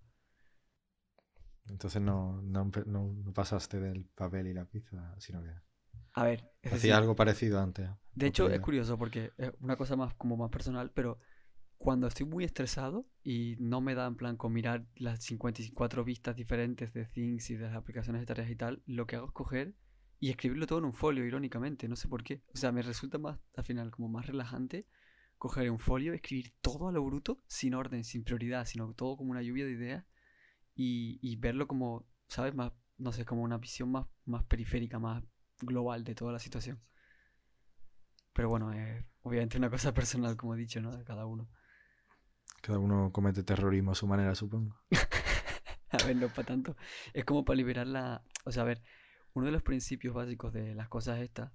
Entonces 1.70 2.02
no, 2.02 2.42
no, 2.42 2.70
no, 2.86 3.34
pasaste 3.34 3.80
del 3.80 4.06
papel 4.06 4.48
y 4.48 4.54
la 4.54 4.66
pizza, 4.66 5.16
sino 5.20 5.42
que... 5.42 5.52
A 6.16 6.26
ver, 6.26 6.52
hacía 6.72 6.98
algo 6.98 7.16
parecido 7.16 7.60
antes. 7.60 7.90
De 8.14 8.28
hecho, 8.28 8.50
es 8.50 8.60
curioso 8.60 8.98
porque 8.98 9.32
es 9.38 9.52
una 9.60 9.76
cosa 9.76 9.96
más 9.96 10.14
como 10.14 10.38
más 10.38 10.52
personal, 10.52 10.92
pero 10.92 11.20
cuando 11.78 12.08
estoy 12.08 12.26
muy 12.26 12.44
estresado 12.44 13.08
y 13.24 13.56
no 13.60 13.82
me 13.82 13.96
da 13.96 14.06
en 14.06 14.16
plan 14.16 14.38
con 14.38 14.54
mirar 14.54 14.86
las 14.96 15.24
54 15.24 16.04
vistas 16.04 16.36
diferentes 16.36 16.94
de 16.94 17.06
Things 17.06 17.50
y 17.50 17.56
de 17.56 17.66
las 17.66 17.76
aplicaciones 17.76 18.22
de 18.22 18.26
tareas 18.26 18.50
y 18.50 18.56
tal, 18.56 18.84
lo 18.86 19.08
que 19.08 19.16
hago 19.16 19.28
es 19.28 19.32
coger 19.34 19.76
y 20.20 20.30
escribirlo 20.30 20.68
todo 20.68 20.80
en 20.80 20.86
un 20.86 20.94
folio, 20.94 21.26
irónicamente, 21.26 21.88
no 21.88 21.96
sé 21.96 22.08
por 22.08 22.24
qué. 22.24 22.44
O 22.54 22.58
sea, 22.58 22.72
me 22.72 22.82
resulta 22.82 23.18
más, 23.18 23.40
al 23.56 23.64
final, 23.64 23.92
como 23.92 24.08
más 24.08 24.28
relajante 24.28 24.88
coger 25.38 25.70
un 25.70 25.80
folio, 25.80 26.14
escribir 26.14 26.54
todo 26.62 26.88
a 26.88 26.92
lo 26.94 27.04
bruto, 27.04 27.42
sin 27.48 27.74
orden, 27.74 28.06
sin 28.06 28.24
prioridad, 28.24 28.66
sino 28.66 28.94
todo 28.94 29.18
como 29.18 29.32
una 29.32 29.42
lluvia 29.42 29.66
de 29.66 29.72
ideas 29.72 30.06
y, 30.76 31.36
verlo 31.38 31.68
como, 31.68 32.06
¿sabes? 32.28 32.56
Más, 32.56 32.72
no 32.98 33.12
sé, 33.12 33.26
como 33.26 33.44
una 33.44 33.58
visión 33.58 33.92
más, 33.92 34.08
más 34.26 34.44
periférica, 34.44 35.00
más 35.00 35.24
global 35.62 36.04
de 36.04 36.16
toda 36.16 36.32
la 36.32 36.40
situación. 36.40 36.82
Pero 38.34 38.50
bueno, 38.50 38.72
es 38.74 39.06
obviamente 39.22 39.58
una 39.58 39.70
cosa 39.70 39.94
personal, 39.94 40.36
como 40.36 40.56
he 40.56 40.58
dicho, 40.58 40.82
¿no? 40.82 40.96
De 40.96 41.04
cada 41.04 41.26
uno. 41.26 41.50
Cada 42.62 42.80
uno 42.80 43.12
comete 43.12 43.44
terrorismo 43.44 43.92
a 43.92 43.96
su 43.96 44.08
manera, 44.08 44.36
supongo. 44.36 44.82
a 45.92 46.06
ver, 46.06 46.16
no 46.16 46.30
para 46.30 46.48
tanto. 46.48 46.78
Es 47.14 47.26
como 47.26 47.44
para 47.44 47.58
liberar 47.58 47.88
la... 47.88 48.24
O 48.46 48.52
sea, 48.52 48.64
a 48.64 48.66
ver, 48.66 48.82
uno 49.34 49.48
de 49.48 49.52
los 49.52 49.64
principios 49.64 50.14
básicos 50.14 50.54
de 50.54 50.74
las 50.74 50.88
cosas 50.88 51.20
estas, 51.20 51.52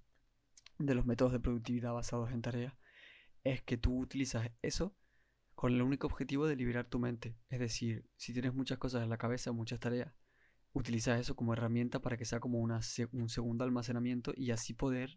de 0.79 0.95
los 0.95 1.07
métodos 1.07 1.33
de 1.33 1.41
productividad 1.41 1.93
basados 1.93 2.31
en 2.31 2.43
tareas, 2.43 2.75
es 3.43 3.63
que 3.63 3.79
tú 3.79 3.99
utilizas 3.99 4.51
eso 4.63 4.95
con 5.59 5.75
el 5.75 5.83
único 5.83 6.07
objetivo 6.07 6.47
de 6.47 6.55
liberar 6.55 6.87
tu 6.87 7.01
mente. 7.01 7.37
Es 7.49 7.59
decir, 7.59 8.09
si 8.17 8.33
tienes 8.33 8.55
muchas 8.55 8.79
cosas 8.79 9.03
en 9.03 9.11
la 9.11 9.19
cabeza, 9.19 9.51
muchas 9.51 9.81
tareas, 9.81 10.15
utilizas 10.73 11.19
eso 11.19 11.35
como 11.35 11.53
herramienta 11.53 12.01
para 12.01 12.17
que 12.17 12.25
sea 12.25 12.39
como 12.39 12.61
una, 12.61 12.79
un 13.11 13.29
segundo 13.29 13.65
almacenamiento 13.65 14.33
y 14.37 14.53
así 14.53 14.73
poder 14.73 15.17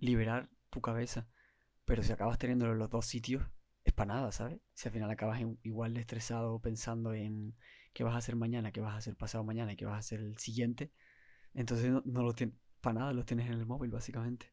liberar 0.00 0.50
tu 0.70 0.80
cabeza. 0.80 1.28
Pero 1.84 2.02
si 2.02 2.10
acabas 2.10 2.38
teniéndolo 2.38 2.72
en 2.72 2.80
los 2.80 2.90
dos 2.90 3.06
sitios, 3.06 3.48
es 3.84 3.92
para 3.92 4.14
nada, 4.14 4.32
¿sabes? 4.32 4.58
Si 4.74 4.88
al 4.88 4.94
final 4.94 5.12
acabas 5.12 5.40
igual 5.62 5.94
de 5.94 6.00
estresado 6.00 6.58
pensando 6.58 7.14
en 7.14 7.54
qué 7.92 8.02
vas 8.02 8.16
a 8.16 8.18
hacer 8.18 8.34
mañana, 8.34 8.72
qué 8.72 8.80
vas 8.80 8.94
a 8.94 8.98
hacer 8.98 9.14
pasado 9.14 9.44
mañana 9.44 9.74
y 9.74 9.76
qué 9.76 9.84
vas 9.84 9.94
a 9.94 9.98
hacer 9.98 10.18
el 10.18 10.36
siguiente, 10.38 10.90
entonces 11.54 11.92
no, 12.04 12.22
lo 12.24 12.32
tienes, 12.32 12.56
para 12.80 12.98
nada 12.98 13.12
lo 13.12 13.24
tienes 13.24 13.46
en 13.46 13.52
el 13.52 13.64
móvil, 13.64 13.92
básicamente. 13.92 14.52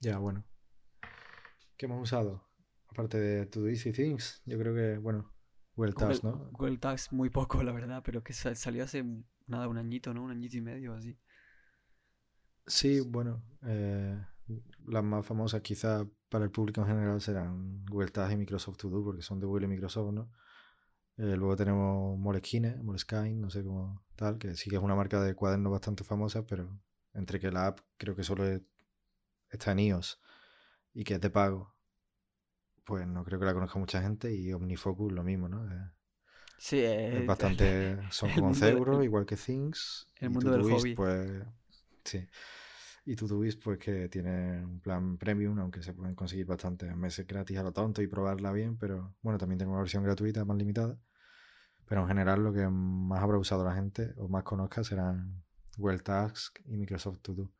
Ya, 0.00 0.16
bueno. 0.16 0.46
¿Qué 1.76 1.84
hemos 1.84 2.02
usado? 2.02 2.45
Aparte 2.88 3.18
de 3.18 3.46
Todoist 3.46 3.86
y 3.86 3.92
Things, 3.92 4.42
yo 4.46 4.58
creo 4.58 4.74
que, 4.74 4.98
bueno, 4.98 5.32
Google 5.74 5.92
Tags, 5.92 6.24
¿no? 6.24 6.48
Google 6.52 6.78
Tags 6.78 7.12
muy 7.12 7.30
poco, 7.30 7.62
la 7.62 7.72
verdad, 7.72 8.02
pero 8.04 8.22
que 8.22 8.32
salió 8.32 8.84
hace 8.84 9.04
nada, 9.46 9.68
un 9.68 9.78
añito, 9.78 10.14
¿no? 10.14 10.22
Un 10.22 10.30
añito 10.30 10.56
y 10.56 10.62
medio, 10.62 10.94
así. 10.94 11.18
Sí, 12.66 13.00
bueno, 13.00 13.42
eh, 13.66 14.18
las 14.86 15.04
más 15.04 15.24
famosas 15.26 15.60
quizá 15.60 16.06
para 16.28 16.44
el 16.44 16.50
público 16.50 16.80
en 16.80 16.86
general 16.88 17.20
serán 17.20 17.84
Google 17.86 18.10
Tags 18.10 18.32
y 18.32 18.36
Microsoft 18.36 18.78
To 18.78 18.88
Do, 18.88 19.04
porque 19.04 19.22
son 19.22 19.38
de 19.38 19.46
Google 19.46 19.66
y 19.66 19.68
Microsoft, 19.68 20.12
¿no? 20.12 20.30
Eh, 21.18 21.36
luego 21.36 21.56
tenemos 21.56 22.18
Moleskine, 22.18 22.76
Moleskine, 22.82 23.34
no 23.34 23.48
sé 23.50 23.64
cómo 23.64 24.04
tal, 24.16 24.38
que 24.38 24.54
sí 24.54 24.68
que 24.68 24.76
es 24.76 24.82
una 24.82 24.94
marca 24.94 25.20
de 25.22 25.34
cuadernos 25.34 25.72
bastante 25.72 26.04
famosa, 26.04 26.44
pero 26.46 26.78
entre 27.14 27.40
que 27.40 27.50
la 27.50 27.68
app 27.68 27.80
creo 27.96 28.14
que 28.14 28.22
solo 28.22 28.44
está 29.48 29.72
en 29.72 29.78
iOS 29.78 30.20
y 30.92 31.04
que 31.04 31.14
es 31.14 31.20
de 31.20 31.30
pago, 31.30 31.74
pues 32.86 33.06
no 33.06 33.24
creo 33.24 33.40
que 33.40 33.44
la 33.44 33.52
conozca 33.52 33.78
mucha 33.80 34.00
gente 34.00 34.32
y 34.32 34.52
OmniFocus 34.52 35.12
lo 35.12 35.24
mismo, 35.24 35.48
¿no? 35.48 35.68
sí, 36.56 36.78
es, 36.78 37.26
bastante, 37.26 37.98
son 38.10 38.30
como 38.30 38.46
11 38.48 38.68
euros, 38.70 39.04
igual 39.04 39.26
que 39.26 39.36
Things. 39.36 40.06
El 40.20 40.30
mundo 40.30 40.52
del 40.52 40.62
hobby. 40.62 40.94
Pues, 40.94 41.42
sí. 42.04 42.26
Y 43.04 43.16
Todoist, 43.16 43.62
pues 43.62 43.78
que 43.78 44.08
tiene 44.08 44.64
un 44.64 44.80
plan 44.80 45.18
premium, 45.18 45.58
aunque 45.58 45.82
se 45.82 45.94
pueden 45.94 46.14
conseguir 46.14 46.46
bastantes 46.46 46.94
meses 46.96 47.26
gratis 47.26 47.58
a 47.58 47.62
lo 47.62 47.72
tonto 47.72 48.02
y 48.02 48.06
probarla 48.06 48.52
bien, 48.52 48.76
pero 48.78 49.14
bueno, 49.20 49.38
también 49.38 49.58
tengo 49.58 49.72
una 49.72 49.80
versión 49.80 50.04
gratuita 50.04 50.44
más 50.44 50.56
limitada. 50.56 50.98
Pero 51.86 52.02
en 52.02 52.08
general 52.08 52.42
lo 52.42 52.52
que 52.52 52.66
más 52.68 53.22
habrá 53.22 53.38
usado 53.38 53.64
la 53.64 53.74
gente 53.74 54.12
o 54.16 54.28
más 54.28 54.44
conozca 54.44 54.82
serán 54.82 55.44
Well 55.76 56.02
Task 56.02 56.58
y 56.64 56.76
Microsoft 56.76 57.20
To 57.22 57.34
Do. 57.34 57.52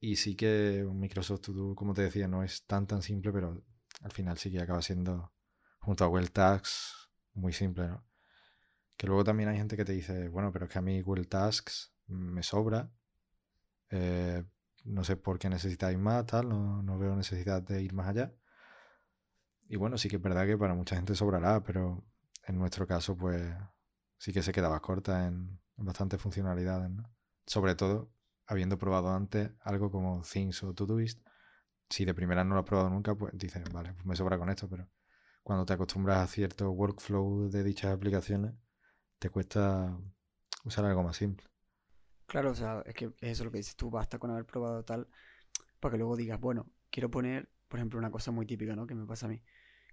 Y 0.00 0.16
sí 0.16 0.34
que 0.34 0.86
Microsoft 0.92 1.40
To 1.42 1.52
Do, 1.52 1.74
como 1.74 1.94
te 1.94 2.02
decía, 2.02 2.28
no 2.28 2.42
es 2.42 2.66
tan 2.66 2.86
tan 2.86 3.00
simple, 3.00 3.32
pero 3.32 3.62
al 4.04 4.12
final 4.12 4.38
sí 4.38 4.52
que 4.52 4.60
acaba 4.60 4.80
siendo, 4.80 5.32
junto 5.80 6.04
a 6.04 6.08
Well 6.08 6.30
Tasks, 6.30 7.10
muy 7.32 7.52
simple, 7.52 7.88
¿no? 7.88 8.06
Que 8.96 9.08
luego 9.08 9.24
también 9.24 9.48
hay 9.48 9.56
gente 9.56 9.76
que 9.76 9.84
te 9.84 9.92
dice, 9.92 10.28
bueno, 10.28 10.52
pero 10.52 10.66
es 10.66 10.70
que 10.70 10.78
a 10.78 10.82
mí 10.82 11.02
Well 11.02 11.26
Tasks 11.26 11.92
me 12.06 12.44
sobra 12.44 12.92
eh, 13.90 14.44
no 14.84 15.04
sé 15.04 15.16
por 15.16 15.38
qué 15.38 15.48
necesitáis 15.48 15.98
más, 15.98 16.26
tal, 16.26 16.48
no, 16.48 16.98
veo 16.98 17.16
necesidad 17.16 17.62
de 17.62 17.82
ir 17.82 17.94
más 17.94 18.08
allá. 18.08 18.34
Y 19.68 19.76
bueno, 19.76 19.96
sí 19.98 20.08
que 20.08 20.16
es 20.16 20.22
verdad 20.22 20.46
que 20.46 20.58
para 20.58 20.74
mucha 20.74 20.96
gente 20.96 21.14
sobrará, 21.14 21.62
pero 21.62 22.04
en 22.46 22.58
nuestro 22.58 22.86
caso, 22.86 23.16
pues 23.16 23.54
sí 24.18 24.32
que 24.32 24.42
se 24.42 24.52
quedaba 24.52 24.80
corta 24.80 25.26
en, 25.26 25.60
bastantes 25.76 26.20
funcionalidades, 26.20 26.90
¿no? 26.90 27.10
Sobre 27.46 27.74
todo, 27.74 28.10
habiendo 28.46 28.78
probado 28.78 29.14
antes 29.14 29.50
algo 29.60 29.90
como 29.90 30.22
Things 30.22 30.62
o 30.62 30.74
Todoist, 30.74 31.20
si 31.88 32.04
de 32.04 32.14
primera 32.14 32.44
no 32.44 32.54
lo 32.54 32.60
has 32.60 32.66
probado 32.66 32.90
nunca, 32.90 33.14
pues 33.14 33.36
dices, 33.36 33.62
vale, 33.72 33.92
pues 33.94 34.06
me 34.06 34.16
sobra 34.16 34.38
con 34.38 34.48
esto, 34.50 34.68
pero 34.68 34.88
cuando 35.42 35.64
te 35.66 35.72
acostumbras 35.72 36.18
a 36.18 36.26
cierto 36.26 36.70
workflow 36.70 37.50
de 37.50 37.62
dichas 37.62 37.92
aplicaciones, 37.92 38.54
te 39.18 39.30
cuesta 39.30 39.96
usar 40.64 40.84
algo 40.84 41.02
más 41.02 41.16
simple. 41.16 41.46
Claro, 42.26 42.50
o 42.50 42.54
sea, 42.54 42.82
es 42.86 42.94
que 42.94 43.06
es 43.20 43.32
eso 43.32 43.44
lo 43.44 43.50
que 43.50 43.58
dices 43.58 43.76
tú, 43.76 43.90
basta 43.90 44.18
con 44.18 44.30
haber 44.30 44.46
probado 44.46 44.84
tal, 44.84 45.08
para 45.80 45.92
que 45.92 45.98
luego 45.98 46.16
digas, 46.16 46.40
bueno, 46.40 46.70
quiero 46.90 47.10
poner, 47.10 47.50
por 47.68 47.78
ejemplo, 47.78 47.98
una 47.98 48.10
cosa 48.10 48.30
muy 48.30 48.46
típica, 48.46 48.74
¿no? 48.74 48.86
Que 48.86 48.94
me 48.94 49.06
pasa 49.06 49.26
a 49.26 49.28
mí, 49.28 49.42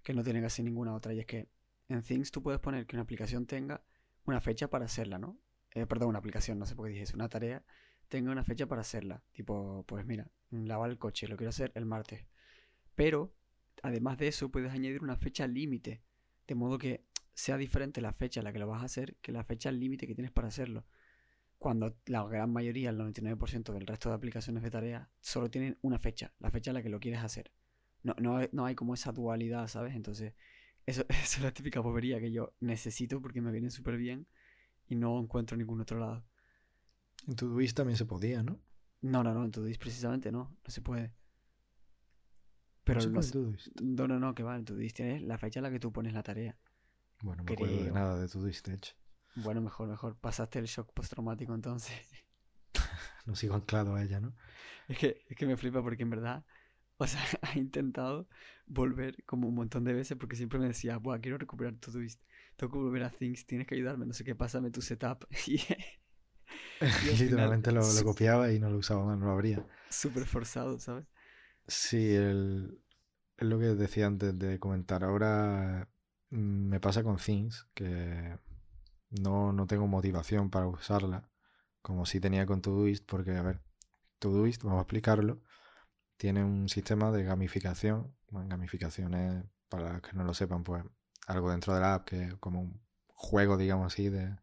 que 0.02 0.14
no 0.14 0.22
tiene 0.22 0.40
casi 0.40 0.62
ninguna 0.62 0.94
otra, 0.94 1.12
y 1.12 1.20
es 1.20 1.26
que 1.26 1.50
en 1.88 2.02
Things 2.02 2.30
tú 2.30 2.42
puedes 2.42 2.60
poner 2.60 2.86
que 2.86 2.96
una 2.96 3.02
aplicación 3.02 3.46
tenga 3.46 3.84
una 4.24 4.40
fecha 4.40 4.68
para 4.68 4.86
hacerla, 4.86 5.18
¿no? 5.18 5.38
Eh, 5.72 5.86
perdón, 5.86 6.10
una 6.10 6.18
aplicación, 6.18 6.58
no 6.58 6.66
sé 6.66 6.74
por 6.74 6.86
qué 6.86 6.92
dije 6.92 7.04
eso, 7.04 7.16
una 7.16 7.28
tarea 7.28 7.64
tenga 8.08 8.30
una 8.30 8.44
fecha 8.44 8.66
para 8.66 8.82
hacerla. 8.82 9.22
Tipo, 9.32 9.84
pues 9.86 10.04
mira, 10.04 10.30
lavar 10.52 10.90
el 10.90 10.98
coche, 10.98 11.26
lo 11.28 11.36
quiero 11.36 11.50
hacer 11.50 11.72
el 11.74 11.86
martes. 11.86 12.24
Pero, 12.94 13.34
además 13.82 14.18
de 14.18 14.28
eso, 14.28 14.50
puedes 14.50 14.72
añadir 14.72 15.02
una 15.02 15.16
fecha 15.16 15.46
límite, 15.46 16.02
de 16.46 16.54
modo 16.54 16.78
que 16.78 17.04
sea 17.34 17.56
diferente 17.56 18.00
la 18.00 18.12
fecha 18.12 18.40
a 18.40 18.44
la 18.44 18.52
que 18.52 18.58
lo 18.58 18.66
vas 18.66 18.82
a 18.82 18.86
hacer 18.86 19.16
que 19.22 19.32
la 19.32 19.42
fecha 19.42 19.72
límite 19.72 20.06
que 20.06 20.14
tienes 20.14 20.32
para 20.32 20.48
hacerlo 20.48 20.84
cuando 21.62 21.96
la 22.06 22.24
gran 22.24 22.52
mayoría, 22.52 22.90
el 22.90 22.98
99% 22.98 23.72
del 23.72 23.86
resto 23.86 24.08
de 24.08 24.16
aplicaciones 24.16 24.64
de 24.64 24.70
tareas, 24.70 25.08
solo 25.20 25.48
tienen 25.48 25.78
una 25.80 25.98
fecha, 25.98 26.34
la 26.40 26.50
fecha 26.50 26.72
en 26.72 26.74
la 26.74 26.82
que 26.82 26.88
lo 26.88 26.98
quieres 26.98 27.20
hacer. 27.20 27.52
No, 28.02 28.14
no, 28.18 28.40
no 28.50 28.66
hay 28.66 28.74
como 28.74 28.94
esa 28.94 29.12
dualidad, 29.12 29.68
¿sabes? 29.68 29.94
Entonces, 29.94 30.34
eso, 30.86 31.06
es 31.08 31.40
la 31.40 31.52
típica 31.52 31.78
bobería 31.78 32.18
que 32.20 32.32
yo 32.32 32.52
necesito 32.58 33.22
porque 33.22 33.40
me 33.40 33.52
viene 33.52 33.70
súper 33.70 33.96
bien 33.96 34.26
y 34.88 34.96
no 34.96 35.18
encuentro 35.20 35.54
en 35.54 35.60
ningún 35.60 35.80
otro 35.80 36.00
lado. 36.00 36.24
En 37.28 37.36
Todoist 37.36 37.76
también 37.76 37.96
se 37.96 38.06
podía, 38.06 38.42
¿no? 38.42 38.60
No, 39.02 39.22
no, 39.22 39.34
no, 39.34 39.44
en 39.44 39.50
Todoist 39.50 39.80
precisamente 39.80 40.30
no, 40.32 40.56
no 40.64 40.70
se 40.70 40.80
puede. 40.80 41.14
Pero 42.84 43.00
no, 43.00 43.20
no, 43.80 44.08
no, 44.08 44.18
no, 44.18 44.34
que 44.34 44.42
va, 44.42 44.56
en 44.56 44.64
Todoist 44.64 44.96
tienes 44.96 45.22
la 45.22 45.38
fecha 45.38 45.60
en 45.60 45.64
la 45.64 45.70
que 45.70 45.78
tú 45.78 45.92
pones 45.92 46.14
la 46.14 46.22
tarea. 46.22 46.56
Bueno, 47.22 47.42
no 47.42 47.44
me 47.44 47.52
acuerdo 47.52 47.84
de 47.84 47.92
nada 47.92 48.18
de 48.18 48.28
Todoist, 48.28 48.66
de 48.66 48.74
hecho. 48.74 48.94
Bueno, 49.36 49.60
mejor, 49.60 49.88
mejor. 49.88 50.16
Pasaste 50.16 50.58
el 50.58 50.66
shock 50.66 50.92
postraumático 50.92 51.54
entonces. 51.54 51.96
no 53.26 53.36
sigo 53.36 53.54
anclado 53.54 53.94
a 53.94 54.02
ella, 54.02 54.20
¿no? 54.20 54.34
Es 54.88 54.98
que, 54.98 55.22
es 55.28 55.36
que 55.36 55.46
me 55.46 55.56
flipa 55.56 55.82
porque 55.82 56.02
en 56.02 56.10
verdad, 56.10 56.44
o 56.96 57.06
sea, 57.06 57.22
ha 57.42 57.58
intentado 57.58 58.28
volver 58.66 59.22
como 59.24 59.48
un 59.48 59.54
montón 59.54 59.84
de 59.84 59.94
veces 59.94 60.16
porque 60.18 60.36
siempre 60.36 60.58
me 60.58 60.66
decía, 60.66 60.98
Buah, 60.98 61.20
quiero 61.20 61.38
recuperar 61.38 61.74
tu 61.76 61.92
twist. 61.92 62.20
Tengo 62.56 62.72
que 62.72 62.78
volver 62.78 63.04
a 63.04 63.10
Things, 63.10 63.46
tienes 63.46 63.66
que 63.66 63.74
ayudarme, 63.74 64.06
no 64.06 64.12
sé 64.12 64.24
qué, 64.24 64.34
pásame 64.34 64.70
tu 64.70 64.82
setup. 64.82 65.24
Y, 65.46 65.60
literalmente 67.18 67.72
lo, 67.72 67.82
copiaba 68.04 68.52
y 68.52 68.58
no 68.58 68.70
lo 68.70 68.78
usaba 68.78 69.04
más, 69.04 69.18
no 69.18 69.26
lo 69.26 69.32
abría. 69.32 69.64
Súper 69.90 70.24
forzado, 70.24 70.78
¿sabes? 70.78 71.06
Sí, 71.66 72.14
el, 72.14 72.82
es 73.36 73.46
lo 73.46 73.58
que 73.58 73.66
decía 73.66 74.06
antes 74.06 74.38
de 74.38 74.58
comentar. 74.58 75.04
Ahora 75.04 75.88
mm, 76.30 76.68
me 76.68 76.80
pasa 76.80 77.02
con 77.02 77.16
Things, 77.16 77.68
que 77.74 78.38
no, 79.10 79.52
no 79.52 79.66
tengo 79.66 79.86
motivación 79.86 80.50
para 80.50 80.66
usarla, 80.66 81.28
como 81.82 82.06
si 82.06 82.20
tenía 82.20 82.46
con 82.46 82.62
Todoist, 82.62 83.04
porque, 83.06 83.36
a 83.36 83.42
ver, 83.42 83.60
Todoist, 84.18 84.62
vamos 84.62 84.78
a 84.78 84.82
explicarlo, 84.82 85.42
tiene 86.16 86.44
un 86.44 86.68
sistema 86.68 87.10
de 87.10 87.24
gamificación. 87.24 88.14
Bueno, 88.30 88.48
gamificación 88.48 89.50
para 89.68 89.94
los 89.94 90.02
que 90.02 90.12
no 90.14 90.24
lo 90.24 90.34
sepan, 90.34 90.64
pues 90.64 90.84
algo 91.26 91.50
dentro 91.50 91.74
de 91.74 91.80
la 91.80 91.94
app 91.94 92.06
que 92.06 92.36
como 92.40 92.60
un 92.60 92.80
juego, 93.08 93.56
digamos 93.56 93.92
así, 93.92 94.08
de, 94.08 94.36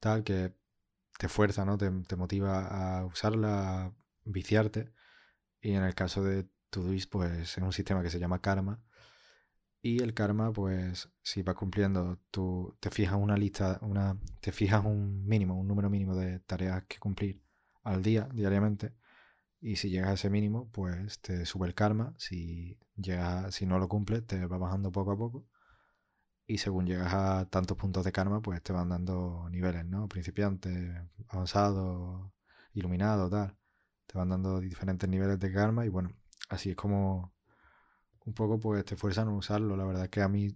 tal, 0.00 0.24
que 0.24 0.54
te 1.18 1.28
fuerza, 1.28 1.64
¿no? 1.64 1.78
Te, 1.78 1.90
motiva 2.16 2.98
a 2.98 3.04
usarla, 3.06 3.86
a 3.86 3.92
viciarte. 4.24 4.92
Y 5.60 5.72
en 5.72 5.84
el 5.84 5.94
caso 5.94 6.22
de 6.24 6.48
Todoist, 6.70 7.10
pues 7.10 7.32
es 7.32 7.58
un 7.58 7.72
sistema 7.72 8.02
que 8.02 8.10
se 8.10 8.18
llama 8.18 8.40
Karma. 8.40 8.82
Y 9.82 10.02
el 10.02 10.14
karma, 10.14 10.50
pues, 10.52 11.10
si 11.22 11.42
vas 11.42 11.56
cumpliendo, 11.56 12.18
tú 12.30 12.74
te 12.80 12.90
fijas 12.90 13.16
una 13.20 13.36
lista, 13.36 13.78
una, 13.82 14.18
te 14.40 14.50
fijas 14.50 14.82
un 14.84 15.26
mínimo, 15.26 15.60
un 15.60 15.68
número 15.68 15.90
mínimo 15.90 16.16
de 16.16 16.40
tareas 16.40 16.84
que 16.88 16.98
cumplir 16.98 17.42
al 17.82 18.02
día, 18.02 18.28
diariamente. 18.32 18.94
Y 19.60 19.76
si 19.76 19.90
llegas 19.90 20.10
a 20.10 20.14
ese 20.14 20.30
mínimo, 20.30 20.70
pues 20.72 21.20
te 21.20 21.44
sube 21.46 21.66
el 21.66 21.74
karma. 21.74 22.14
Si 22.18 22.78
llegas, 22.96 23.54
si 23.54 23.66
no 23.66 23.78
lo 23.78 23.88
cumples, 23.88 24.26
te 24.26 24.46
va 24.46 24.58
bajando 24.58 24.90
poco 24.90 25.12
a 25.12 25.18
poco. 25.18 25.46
Y 26.46 26.58
según 26.58 26.86
llegas 26.86 27.14
a 27.14 27.48
tantos 27.48 27.76
puntos 27.76 28.04
de 28.04 28.12
karma, 28.12 28.42
pues 28.42 28.62
te 28.62 28.72
van 28.72 28.90
dando 28.90 29.48
niveles, 29.50 29.86
¿no? 29.86 30.08
Principiante, 30.08 31.08
avanzado, 31.28 32.32
iluminado, 32.74 33.30
tal. 33.30 33.56
Te 34.06 34.18
van 34.18 34.28
dando 34.28 34.60
diferentes 34.60 35.08
niveles 35.08 35.38
de 35.40 35.52
karma 35.52 35.86
y 35.86 35.88
bueno, 35.88 36.10
así 36.50 36.70
es 36.70 36.76
como 36.76 37.34
un 38.26 38.34
poco 38.34 38.58
pues 38.60 38.84
te 38.84 38.96
fuerzan 38.96 39.28
a 39.28 39.32
usarlo. 39.32 39.76
La 39.76 39.84
verdad 39.84 40.04
es 40.04 40.10
que 40.10 40.22
a 40.22 40.28
mí 40.28 40.54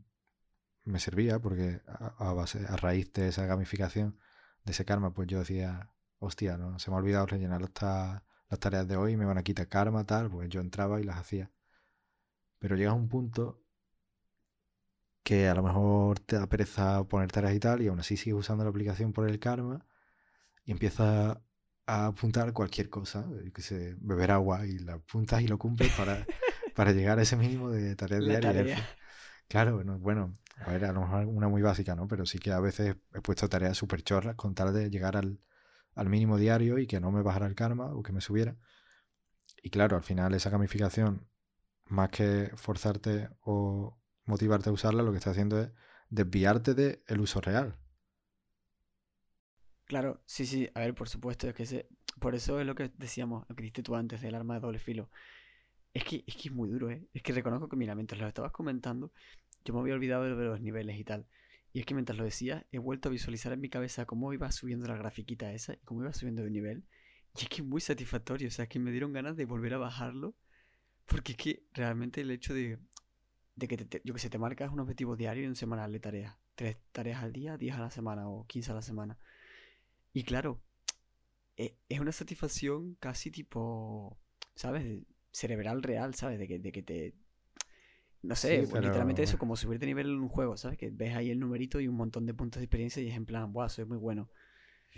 me 0.84 1.00
servía 1.00 1.38
porque 1.38 1.82
a, 1.86 2.32
base, 2.32 2.66
a 2.66 2.76
raíz 2.76 3.12
de 3.12 3.28
esa 3.28 3.46
gamificación, 3.46 4.18
de 4.64 4.72
ese 4.72 4.84
karma, 4.84 5.12
pues 5.12 5.28
yo 5.28 5.38
decía, 5.40 5.90
hostia, 6.18 6.56
no 6.56 6.78
se 6.78 6.90
me 6.90 6.96
ha 6.96 7.00
olvidado 7.00 7.26
rellenar 7.26 7.62
las 7.62 8.60
tareas 8.60 8.88
de 8.88 8.96
hoy, 8.96 9.16
me 9.16 9.24
van 9.26 9.38
a 9.38 9.42
quitar 9.42 9.68
karma, 9.68 10.04
tal, 10.04 10.30
pues 10.30 10.48
yo 10.48 10.60
entraba 10.60 11.00
y 11.00 11.04
las 11.04 11.18
hacía. 11.18 11.50
Pero 12.58 12.76
llega 12.76 12.92
un 12.92 13.08
punto 13.08 13.62
que 15.28 15.46
a 15.46 15.54
lo 15.54 15.62
mejor 15.62 16.20
te 16.20 16.36
da 16.36 16.46
pereza 16.46 17.04
poner 17.04 17.30
tareas 17.30 17.54
y 17.54 17.60
tal, 17.60 17.82
y 17.82 17.88
aún 17.88 18.00
así 18.00 18.16
sigues 18.16 18.38
usando 18.38 18.64
la 18.64 18.70
aplicación 18.70 19.12
por 19.12 19.28
el 19.28 19.38
karma 19.38 19.84
y 20.64 20.72
empiezas 20.72 21.36
a 21.86 22.06
apuntar 22.06 22.54
cualquier 22.54 22.88
cosa, 22.88 23.26
que 23.52 23.60
sé, 23.60 23.94
beber 24.00 24.30
agua 24.30 24.66
y 24.66 24.78
la 24.78 24.94
apuntas 24.94 25.42
y 25.42 25.46
lo 25.46 25.58
cumples 25.58 25.92
para, 25.92 26.24
para 26.74 26.92
llegar 26.92 27.18
a 27.18 27.22
ese 27.22 27.36
mínimo 27.36 27.68
de 27.68 27.94
tareas 27.94 28.24
diarias. 28.24 28.80
Claro, 29.48 29.74
bueno, 29.74 29.98
bueno, 29.98 30.38
a 30.64 30.70
ver, 30.70 30.86
a 30.86 30.92
lo 30.92 31.02
mejor 31.02 31.26
una 31.26 31.48
muy 31.48 31.60
básica, 31.60 31.94
¿no? 31.94 32.08
Pero 32.08 32.24
sí 32.24 32.38
que 32.38 32.52
a 32.52 32.60
veces 32.60 32.96
he 33.12 33.20
puesto 33.20 33.50
tareas 33.50 33.76
súper 33.76 34.00
chorras 34.00 34.34
con 34.34 34.54
tal 34.54 34.72
de 34.72 34.88
llegar 34.88 35.14
al, 35.18 35.40
al 35.94 36.08
mínimo 36.08 36.38
diario 36.38 36.78
y 36.78 36.86
que 36.86 37.00
no 37.00 37.12
me 37.12 37.20
bajara 37.20 37.46
el 37.46 37.54
karma 37.54 37.92
o 37.92 38.02
que 38.02 38.12
me 38.12 38.22
subiera. 38.22 38.56
Y 39.62 39.68
claro, 39.68 39.94
al 39.98 40.04
final 40.04 40.32
esa 40.32 40.48
gamificación, 40.48 41.28
más 41.84 42.08
que 42.08 42.50
forzarte 42.54 43.28
o 43.42 43.97
motivarte 44.28 44.70
a 44.70 44.72
usarla, 44.72 45.02
lo 45.02 45.10
que 45.10 45.18
está 45.18 45.30
haciendo 45.30 45.60
es 45.60 45.70
desviarte 46.10 46.74
del 46.74 47.02
el 47.06 47.20
uso 47.20 47.40
real. 47.40 47.76
Claro, 49.84 50.22
sí, 50.26 50.46
sí, 50.46 50.68
a 50.74 50.80
ver, 50.80 50.94
por 50.94 51.08
supuesto, 51.08 51.48
es 51.48 51.54
que 51.54 51.88
por 52.20 52.34
eso 52.34 52.60
es 52.60 52.66
lo 52.66 52.74
que 52.74 52.90
decíamos, 52.96 53.46
lo 53.48 53.56
que 53.56 53.62
dijiste 53.62 53.82
tú 53.82 53.96
antes 53.96 54.20
del 54.20 54.34
arma 54.34 54.54
de 54.54 54.60
doble 54.60 54.78
filo. 54.78 55.10
Es 55.94 56.04
que, 56.04 56.24
es 56.26 56.36
que 56.36 56.48
es 56.48 56.54
muy 56.54 56.68
duro, 56.68 56.90
¿eh? 56.90 57.08
Es 57.14 57.22
que 57.22 57.32
reconozco 57.32 57.68
que, 57.68 57.76
mira, 57.76 57.94
mientras 57.94 58.20
lo 58.20 58.28
estabas 58.28 58.52
comentando, 58.52 59.12
yo 59.64 59.74
me 59.74 59.80
había 59.80 59.94
olvidado 59.94 60.24
de 60.24 60.44
los 60.44 60.60
niveles 60.60 60.98
y 60.98 61.04
tal. 61.04 61.26
Y 61.72 61.80
es 61.80 61.86
que 61.86 61.94
mientras 61.94 62.18
lo 62.18 62.24
decía, 62.24 62.66
he 62.72 62.78
vuelto 62.78 63.08
a 63.08 63.12
visualizar 63.12 63.52
en 63.52 63.60
mi 63.60 63.68
cabeza 63.68 64.06
cómo 64.06 64.32
iba 64.32 64.50
subiendo 64.52 64.86
la 64.86 64.96
grafiquita 64.96 65.52
esa 65.52 65.76
cómo 65.84 66.02
iba 66.02 66.12
subiendo 66.12 66.42
de 66.42 66.50
nivel. 66.50 66.84
Y 67.34 67.42
es 67.42 67.48
que 67.48 67.62
es 67.62 67.64
muy 67.64 67.80
satisfactorio, 67.80 68.48
o 68.48 68.50
sea, 68.50 68.66
que 68.66 68.78
me 68.78 68.90
dieron 68.90 69.12
ganas 69.12 69.36
de 69.36 69.44
volver 69.44 69.74
a 69.74 69.78
bajarlo. 69.78 70.34
Porque 71.06 71.32
es 71.32 71.38
que 71.38 71.66
realmente 71.72 72.20
el 72.20 72.30
hecho 72.30 72.52
de, 72.52 72.78
de 73.58 73.66
que 73.68 73.76
te, 73.76 74.00
yo 74.04 74.14
que 74.14 74.20
sé, 74.20 74.30
te 74.30 74.38
marcas 74.38 74.72
un 74.72 74.80
objetivo 74.80 75.16
diario 75.16 75.44
y 75.44 75.46
un 75.46 75.56
semanal 75.56 75.92
de 75.92 76.00
tareas. 76.00 76.36
Tres 76.54 76.76
tareas 76.92 77.22
al 77.22 77.32
día, 77.32 77.56
diez 77.56 77.74
a 77.74 77.80
la 77.80 77.90
semana 77.90 78.28
o 78.28 78.46
quince 78.46 78.70
a 78.70 78.74
la 78.74 78.82
semana. 78.82 79.18
Y 80.12 80.22
claro, 80.22 80.60
e, 81.56 81.76
es 81.88 82.00
una 82.00 82.12
satisfacción 82.12 82.96
casi 83.00 83.30
tipo, 83.30 84.16
¿sabes? 84.54 85.02
Cerebral 85.32 85.82
real, 85.82 86.14
¿sabes? 86.14 86.38
De 86.38 86.46
que, 86.46 86.58
de 86.58 86.72
que 86.72 86.82
te... 86.82 87.14
No 88.22 88.34
sé, 88.34 88.62
literalmente 88.62 89.22
eso, 89.22 89.38
como 89.38 89.56
subir 89.56 89.78
de 89.78 89.86
nivel 89.86 90.08
en 90.08 90.20
un 90.20 90.28
juego, 90.28 90.56
¿sabes? 90.56 90.76
Que 90.76 90.90
ves 90.90 91.14
ahí 91.14 91.30
el 91.30 91.38
numerito 91.38 91.80
y 91.80 91.86
un 91.86 91.94
montón 91.94 92.26
de 92.26 92.34
puntos 92.34 92.60
de 92.60 92.64
experiencia 92.64 93.02
y 93.02 93.08
es 93.08 93.16
en 93.16 93.26
plan, 93.26 93.52
wow, 93.52 93.68
soy 93.68 93.84
muy 93.84 93.98
bueno. 93.98 94.28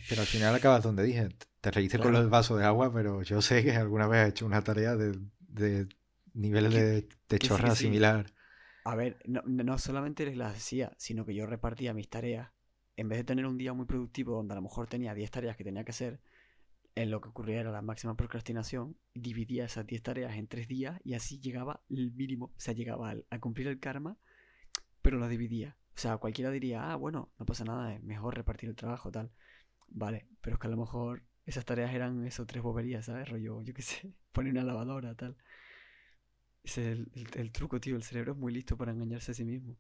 Pero 0.09 0.23
al 0.23 0.27
final 0.27 0.55
acabas 0.55 0.83
donde 0.83 1.03
dije, 1.03 1.29
te 1.61 1.71
reíste 1.71 1.99
con 1.99 2.13
los 2.13 2.31
vasos 2.31 2.59
de 2.59 2.65
agua, 2.65 2.93
pero 2.93 3.23
yo 3.23 3.43
sé 3.43 3.63
que 3.63 3.73
alguna 3.73 4.07
vez 4.07 4.21
has 4.21 4.29
hecho 4.31 4.47
una 4.47 4.63
tarea 4.63 4.97
de, 4.97 5.19
de 5.41 5.87
nivel 6.33 6.71
de, 6.71 7.09
de 7.29 7.39
chorra 7.39 7.75
similar. 7.75 8.33
A 8.85 8.95
ver, 8.95 9.19
no, 9.27 9.43
no 9.45 9.79
solamente 9.79 10.35
las 10.35 10.57
hacía, 10.57 10.93
sino 10.97 11.25
que 11.25 11.35
yo 11.35 11.47
repartía 11.47 11.95
mis 11.95 12.09
tareas 12.09 12.51
en 13.01 13.09
vez 13.09 13.19
de 13.19 13.25
tener 13.25 13.47
un 13.47 13.57
día 13.57 13.73
muy 13.73 13.87
productivo 13.87 14.37
donde 14.37 14.53
a 14.53 14.57
lo 14.57 14.63
mejor 14.63 14.87
tenía 14.87 15.15
10 15.15 15.31
tareas 15.31 15.57
que 15.57 15.65
tenía 15.65 15.85
que 15.85 15.91
hacer, 15.91 16.21
en 16.95 17.11
lo 17.11 17.23
que 17.23 17.31
ocurría 17.31 17.61
era 17.61 17.71
la 17.71 17.81
máxima 17.81 18.15
procrastinación, 18.15 18.99
dividía 19.15 19.65
esas 19.65 19.87
10 19.87 20.03
tareas 20.03 20.35
en 20.35 20.49
3 20.49 20.69
días 20.69 21.01
y 21.03 21.15
así 21.15 21.41
llegaba 21.41 21.83
el 21.89 22.13
mínimo, 22.13 22.47
o 22.47 22.61
sea, 22.61 22.75
llegaba 22.75 23.15
a 23.31 23.39
cumplir 23.39 23.69
el 23.69 23.81
karma, 23.81 24.19
pero 25.01 25.19
lo 25.19 25.29
dividía. 25.29 25.79
O 25.95 25.99
sea, 25.99 26.19
cualquiera 26.19 26.51
diría, 26.51 26.93
ah, 26.93 26.97
bueno, 26.97 27.33
no 27.39 27.47
pasa 27.47 27.65
nada, 27.65 27.95
es 27.95 28.03
mejor 28.03 28.35
repartir 28.37 28.69
el 28.69 28.77
trabajo, 28.77 29.11
tal. 29.11 29.33
Vale, 29.89 30.27
pero 30.43 30.57
es 30.57 30.61
que 30.61 30.67
a 30.67 30.71
lo 30.71 30.77
mejor 30.77 31.25
esas 31.47 31.65
tareas 31.65 31.95
eran 31.95 32.25
esos 32.27 32.47
tres 32.47 32.63
boberías, 32.63 33.07
¿sabes? 33.07 33.29
Rollo, 33.31 33.63
yo 33.63 33.73
qué 33.73 33.83
sé, 33.83 34.13
poner 34.33 34.53
una 34.53 34.65
lavadora, 34.65 35.15
tal. 35.15 35.37
Ese 36.63 36.93
es 36.93 36.99
el, 36.99 37.29
el 37.35 37.53
truco, 37.53 37.81
tío. 37.81 37.97
El 37.97 38.03
cerebro 38.03 38.33
es 38.33 38.39
muy 38.39 38.53
listo 38.53 38.77
para 38.77 38.93
engañarse 38.93 39.33
a 39.33 39.35
sí 39.35 39.45
mismo. 39.45 39.77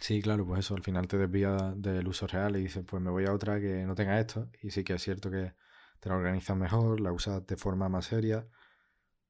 Sí, 0.00 0.22
claro, 0.22 0.46
pues 0.46 0.60
eso, 0.60 0.74
al 0.74 0.82
final 0.82 1.06
te 1.06 1.18
desvía 1.18 1.74
del 1.76 2.08
uso 2.08 2.26
real 2.26 2.56
y 2.56 2.62
dices, 2.62 2.84
pues 2.86 3.02
me 3.02 3.10
voy 3.10 3.26
a 3.26 3.32
otra 3.34 3.60
que 3.60 3.84
no 3.84 3.94
tenga 3.94 4.18
esto. 4.18 4.50
Y 4.62 4.70
sí 4.70 4.82
que 4.82 4.94
es 4.94 5.02
cierto 5.02 5.30
que 5.30 5.52
te 6.00 6.08
la 6.08 6.16
organizas 6.16 6.56
mejor, 6.56 7.00
la 7.00 7.12
usas 7.12 7.46
de 7.46 7.56
forma 7.56 7.88
más 7.88 8.06
seria. 8.06 8.46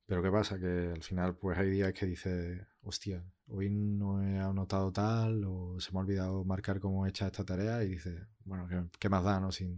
Pero 0.06 0.22
¿qué 0.22 0.30
pasa? 0.30 0.58
Que 0.58 0.92
al 0.94 1.02
final 1.02 1.36
pues 1.36 1.58
hay 1.58 1.70
días 1.70 1.92
que 1.92 2.06
dices, 2.06 2.66
hostia, 2.82 3.24
hoy 3.48 3.70
no 3.70 4.22
he 4.22 4.38
anotado 4.38 4.92
tal 4.92 5.44
o 5.44 5.80
se 5.80 5.92
me 5.92 5.98
ha 5.98 6.02
olvidado 6.02 6.44
marcar 6.44 6.80
cómo 6.80 7.06
he 7.06 7.10
hecho 7.10 7.26
esta 7.26 7.44
tarea 7.44 7.84
y 7.84 7.90
dices, 7.90 8.26
bueno, 8.44 8.68
¿qué, 8.98 9.08
más 9.08 9.24
da, 9.24 9.40
no? 9.40 9.52
Si, 9.52 9.76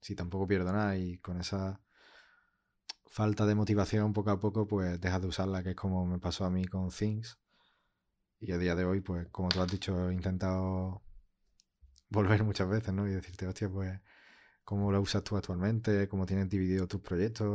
si 0.00 0.14
tampoco 0.14 0.46
pierdo 0.46 0.72
nada 0.72 0.96
y 0.96 1.18
con 1.18 1.40
esa 1.40 1.80
falta 3.14 3.46
de 3.46 3.54
motivación 3.54 4.12
poco 4.12 4.30
a 4.32 4.40
poco 4.40 4.66
pues 4.66 5.00
dejas 5.00 5.22
de 5.22 5.28
usarla, 5.28 5.62
que 5.62 5.70
es 5.70 5.76
como 5.76 6.04
me 6.04 6.18
pasó 6.18 6.44
a 6.44 6.50
mí 6.50 6.64
con 6.64 6.90
Things 6.90 7.38
y 8.40 8.50
a 8.50 8.58
día 8.58 8.74
de 8.74 8.84
hoy, 8.84 9.00
pues 9.00 9.28
como 9.30 9.50
tú 9.50 9.62
has 9.62 9.70
dicho, 9.70 10.10
he 10.10 10.14
intentado 10.14 11.00
volver 12.10 12.42
muchas 12.42 12.68
veces, 12.68 12.92
¿no? 12.92 13.06
Y 13.06 13.12
decirte, 13.12 13.46
hostia, 13.46 13.68
pues, 13.70 14.00
¿cómo 14.64 14.90
lo 14.90 15.00
usas 15.00 15.22
tú 15.22 15.36
actualmente? 15.36 16.08
¿Cómo 16.08 16.26
tienes 16.26 16.50
dividido 16.50 16.88
tus 16.88 17.00
proyectos? 17.00 17.46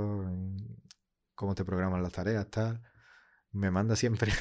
¿Cómo 1.35 1.55
te 1.55 1.65
programan 1.65 2.03
las 2.03 2.13
tareas? 2.13 2.49
Tal. 2.49 2.81
Me 3.51 3.69
manda 3.69 3.97
siempre 3.97 4.31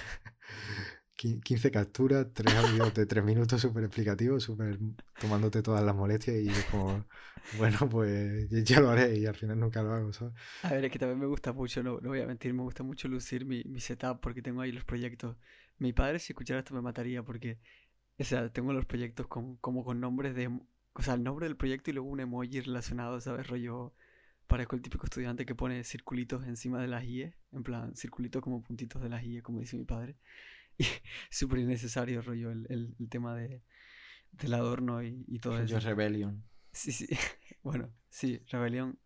15 1.19 1.71
capturas, 1.71 2.29
3 2.33 2.55
audios 2.55 2.95
de 2.95 3.07
3 3.07 3.25
minutos 3.25 3.61
súper 3.61 3.85
explicativos, 3.85 4.45
súper 4.45 4.79
tomándote 5.21 5.63
todas 5.63 5.85
las 5.85 5.95
molestias 5.95 6.37
y 6.37 6.49
es 6.49 6.65
como, 6.67 7.05
bueno, 7.59 7.79
pues 7.91 8.49
ya 8.65 8.81
lo 8.81 8.91
haré 8.91 9.19
y 9.19 9.27
al 9.27 9.35
final 9.35 9.59
nunca 9.59 9.83
lo 9.83 9.93
hago, 9.93 10.13
¿sabes? 10.13 10.35
A 10.63 10.73
ver, 10.73 10.85
es 10.85 10.93
que 10.93 10.99
también 10.99 11.19
me 11.19 11.27
gusta 11.27 11.53
mucho, 11.53 11.83
no, 11.83 12.01
no 12.01 12.11
voy 12.11 12.21
a 12.21 12.27
mentir, 12.27 12.55
me 12.55 12.63
gusta 12.63 12.83
mucho 12.83 13.09
lucir 13.09 13.45
mi, 13.45 13.65
mi 13.65 13.81
setup 13.81 14.21
porque 14.21 14.43
tengo 14.43 14.61
ahí 14.61 14.73
los 14.73 14.85
proyectos 14.85 15.37
mi 15.79 15.93
padre, 15.93 16.19
si 16.19 16.33
escuchara 16.33 16.61
esto, 16.61 16.75
me 16.75 16.83
mataría 16.83 17.23
porque, 17.23 17.59
o 18.19 18.25
sea, 18.25 18.51
tengo 18.53 18.73
los 18.73 18.87
proyectos 18.87 19.27
con, 19.29 19.57
como 19.57 19.85
con 19.85 20.01
nombres 20.01 20.35
de. 20.35 20.49
O 20.95 21.03
sea, 21.03 21.15
el 21.15 21.23
nombre 21.23 21.47
del 21.47 21.57
proyecto 21.57 21.91
y 21.91 21.95
luego 21.95 22.09
un 22.09 22.21
emoji 22.21 22.61
relacionado, 22.61 23.21
¿sabes? 23.21 23.47
Rollo. 23.47 23.95
Parezco 24.49 24.77
el 24.77 24.83
típico 24.83 25.05
estudiante 25.05 25.45
que 25.47 25.55
pone 25.55 25.85
circulitos 25.85 26.47
encima 26.47 26.81
de 26.81 26.89
las 26.89 27.05
IE, 27.05 27.35
en 27.53 27.63
plan, 27.63 27.95
circulitos 27.95 28.43
como 28.43 28.63
puntitos 28.63 29.03
de 29.03 29.11
las 29.11 29.23
IE, 29.23 29.43
como 29.43 29.61
dice 29.61 29.77
mi 29.77 29.85
padre. 29.85 30.17
Súper 31.31 31.61
innecesario, 31.61 32.23
rollo, 32.23 32.51
el, 32.51 32.67
el, 32.99 33.09
tema 33.09 33.35
de, 33.35 33.63
del 34.33 34.55
adorno 34.55 35.03
y, 35.03 35.25
y 35.27 35.39
todo 35.39 35.59
eso. 35.59 35.79
Rebellion. 35.81 36.45
Sí, 36.73 36.93
sí. 36.93 37.09
Bueno, 37.63 37.93
sí, 38.09 38.41
Rebellion. 38.51 38.99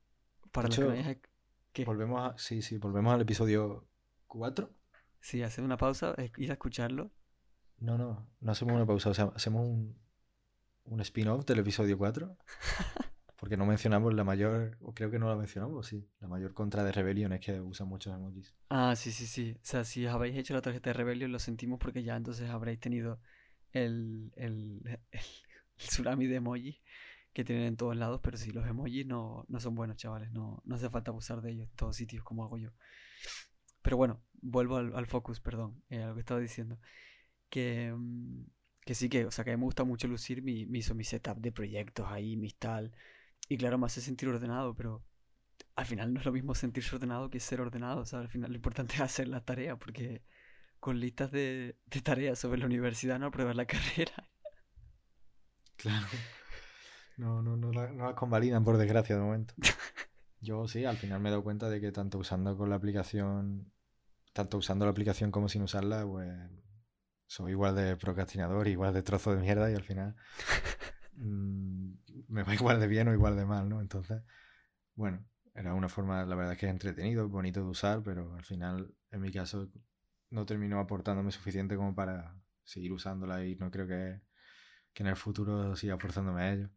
Para 0.52 0.68
los 0.68 0.76
que 0.76 1.20
¿Qué? 1.72 1.84
Volvemos 1.86 2.20
a, 2.20 2.38
sí, 2.38 2.60
sí, 2.60 2.76
volvemos 2.76 3.14
al 3.14 3.22
episodio 3.22 3.88
4. 4.26 4.70
Sí, 5.20 5.42
hacer 5.42 5.64
una 5.64 5.78
pausa, 5.78 6.14
ir 6.36 6.50
a 6.50 6.54
escucharlo. 6.54 7.10
No, 7.78 7.96
no, 7.96 8.28
no 8.40 8.52
hacemos 8.52 8.74
una 8.74 8.84
pausa, 8.84 9.10
o 9.10 9.14
sea, 9.14 9.32
hacemos 9.34 9.66
un, 9.66 9.96
un 10.84 11.00
spin-off 11.00 11.46
del 11.46 11.60
episodio 11.60 11.96
4. 11.96 12.36
Porque 13.42 13.56
no 13.56 13.66
mencionamos 13.66 14.14
la 14.14 14.22
mayor, 14.22 14.78
o 14.82 14.94
creo 14.94 15.10
que 15.10 15.18
no 15.18 15.28
la 15.28 15.34
mencionamos, 15.34 15.88
sí. 15.88 16.08
La 16.20 16.28
mayor 16.28 16.54
contra 16.54 16.84
de 16.84 16.92
Rebellion 16.92 17.32
es 17.32 17.40
que 17.40 17.60
usa 17.60 17.84
muchos 17.84 18.14
emojis. 18.14 18.54
Ah, 18.68 18.94
sí, 18.94 19.10
sí, 19.10 19.26
sí. 19.26 19.56
O 19.56 19.64
sea, 19.64 19.82
si 19.82 20.06
habéis 20.06 20.36
hecho 20.36 20.54
la 20.54 20.62
tarjeta 20.62 20.90
de 20.90 20.94
Rebellion, 20.94 21.32
lo 21.32 21.40
sentimos 21.40 21.80
porque 21.80 22.04
ya 22.04 22.16
entonces 22.16 22.48
habréis 22.48 22.78
tenido 22.78 23.18
el, 23.72 24.32
el, 24.36 24.80
el, 25.10 25.20
tsunami 25.76 26.28
de 26.28 26.36
emojis 26.36 26.80
que 27.32 27.42
tienen 27.42 27.64
en 27.64 27.76
todos 27.76 27.96
lados. 27.96 28.20
Pero 28.22 28.36
sí, 28.36 28.52
los 28.52 28.64
emojis 28.64 29.06
no, 29.06 29.44
no 29.48 29.58
son 29.58 29.74
buenos, 29.74 29.96
chavales. 29.96 30.30
No, 30.30 30.62
no 30.64 30.76
hace 30.76 30.88
falta 30.88 31.10
abusar 31.10 31.42
de 31.42 31.50
ellos 31.50 31.68
en 31.68 31.74
todos 31.74 31.96
sitios 31.96 32.22
como 32.22 32.44
hago 32.44 32.58
yo. 32.58 32.70
Pero 33.82 33.96
bueno, 33.96 34.22
vuelvo 34.40 34.76
al, 34.76 35.06
focus, 35.06 35.40
perdón, 35.40 35.82
eh, 35.90 36.00
a 36.00 36.06
lo 36.06 36.14
que 36.14 36.20
estaba 36.20 36.38
diciendo. 36.38 36.78
Que, 37.50 37.92
mm, 37.92 38.44
que 38.84 38.94
sí 38.94 39.08
que, 39.08 39.26
o 39.26 39.32
sea, 39.32 39.44
que 39.44 39.50
a 39.50 39.56
mí 39.56 39.58
me 39.58 39.64
gusta 39.64 39.82
mucho 39.82 40.06
lucir 40.06 40.42
mi, 40.42 40.64
mi, 40.66 40.80
mi 40.94 41.02
setup 41.02 41.38
de 41.38 41.50
proyectos 41.50 42.06
ahí, 42.08 42.36
mis 42.36 42.54
tal. 42.54 42.94
Y 43.52 43.58
claro, 43.58 43.76
me 43.76 43.84
hace 43.84 44.00
sentir 44.00 44.30
ordenado, 44.30 44.74
pero 44.74 45.04
al 45.76 45.84
final 45.84 46.14
no 46.14 46.20
es 46.20 46.24
lo 46.24 46.32
mismo 46.32 46.54
sentirse 46.54 46.96
ordenado 46.96 47.28
que 47.28 47.38
ser 47.38 47.60
ordenado. 47.60 48.00
O 48.00 48.06
sea, 48.06 48.20
al 48.20 48.30
final 48.30 48.50
lo 48.50 48.56
importante 48.56 48.94
es 48.94 49.02
hacer 49.02 49.28
la 49.28 49.44
tarea, 49.44 49.76
porque 49.76 50.22
con 50.80 50.98
listas 50.98 51.30
de, 51.30 51.76
de 51.84 52.00
tareas 52.00 52.38
sobre 52.38 52.58
la 52.58 52.64
universidad 52.64 53.18
no 53.18 53.26
apruebas 53.26 53.54
la 53.54 53.66
carrera. 53.66 54.30
Claro. 55.76 56.06
No, 57.18 57.42
no, 57.42 57.58
no, 57.58 57.72
la, 57.72 57.92
no 57.92 58.06
las 58.06 58.14
convalidan 58.14 58.64
por 58.64 58.78
desgracia 58.78 59.16
de 59.16 59.20
momento. 59.20 59.52
Yo 60.40 60.66
sí, 60.66 60.86
al 60.86 60.96
final 60.96 61.20
me 61.20 61.28
he 61.28 61.32
dado 61.32 61.44
cuenta 61.44 61.68
de 61.68 61.78
que 61.78 61.92
tanto 61.92 62.16
usando 62.16 62.56
con 62.56 62.70
la 62.70 62.76
aplicación, 62.76 63.70
tanto 64.32 64.56
usando 64.56 64.86
la 64.86 64.92
aplicación 64.92 65.30
como 65.30 65.50
sin 65.50 65.60
usarla, 65.60 66.06
pues 66.06 66.32
soy 67.26 67.50
igual 67.50 67.76
de 67.76 67.98
procrastinador, 67.98 68.66
igual 68.66 68.94
de 68.94 69.02
trozo 69.02 69.34
de 69.34 69.42
mierda 69.42 69.70
y 69.70 69.74
al 69.74 69.84
final 69.84 70.16
mmm, 71.16 71.92
me 72.28 72.42
va 72.42 72.54
igual 72.54 72.80
de 72.80 72.86
bien 72.86 73.08
o 73.08 73.12
igual 73.12 73.36
de 73.36 73.44
mal, 73.44 73.68
¿no? 73.68 73.80
Entonces, 73.80 74.22
bueno, 74.94 75.24
era 75.54 75.74
una 75.74 75.88
forma, 75.88 76.24
la 76.24 76.34
verdad 76.34 76.52
es 76.52 76.58
que 76.58 76.66
es 76.66 76.72
entretenido, 76.72 77.28
bonito 77.28 77.60
de 77.60 77.66
usar, 77.66 78.02
pero 78.02 78.34
al 78.34 78.44
final, 78.44 78.94
en 79.10 79.20
mi 79.20 79.30
caso, 79.30 79.68
no 80.30 80.46
terminó 80.46 80.80
aportándome 80.80 81.30
suficiente 81.30 81.76
como 81.76 81.94
para 81.94 82.34
seguir 82.64 82.92
usándola 82.92 83.44
y 83.44 83.56
no 83.56 83.70
creo 83.70 83.86
que, 83.86 84.20
que 84.92 85.02
en 85.02 85.08
el 85.08 85.16
futuro 85.16 85.76
siga 85.76 85.98
forzándome 85.98 86.42
a 86.42 86.52
ello. 86.52 86.70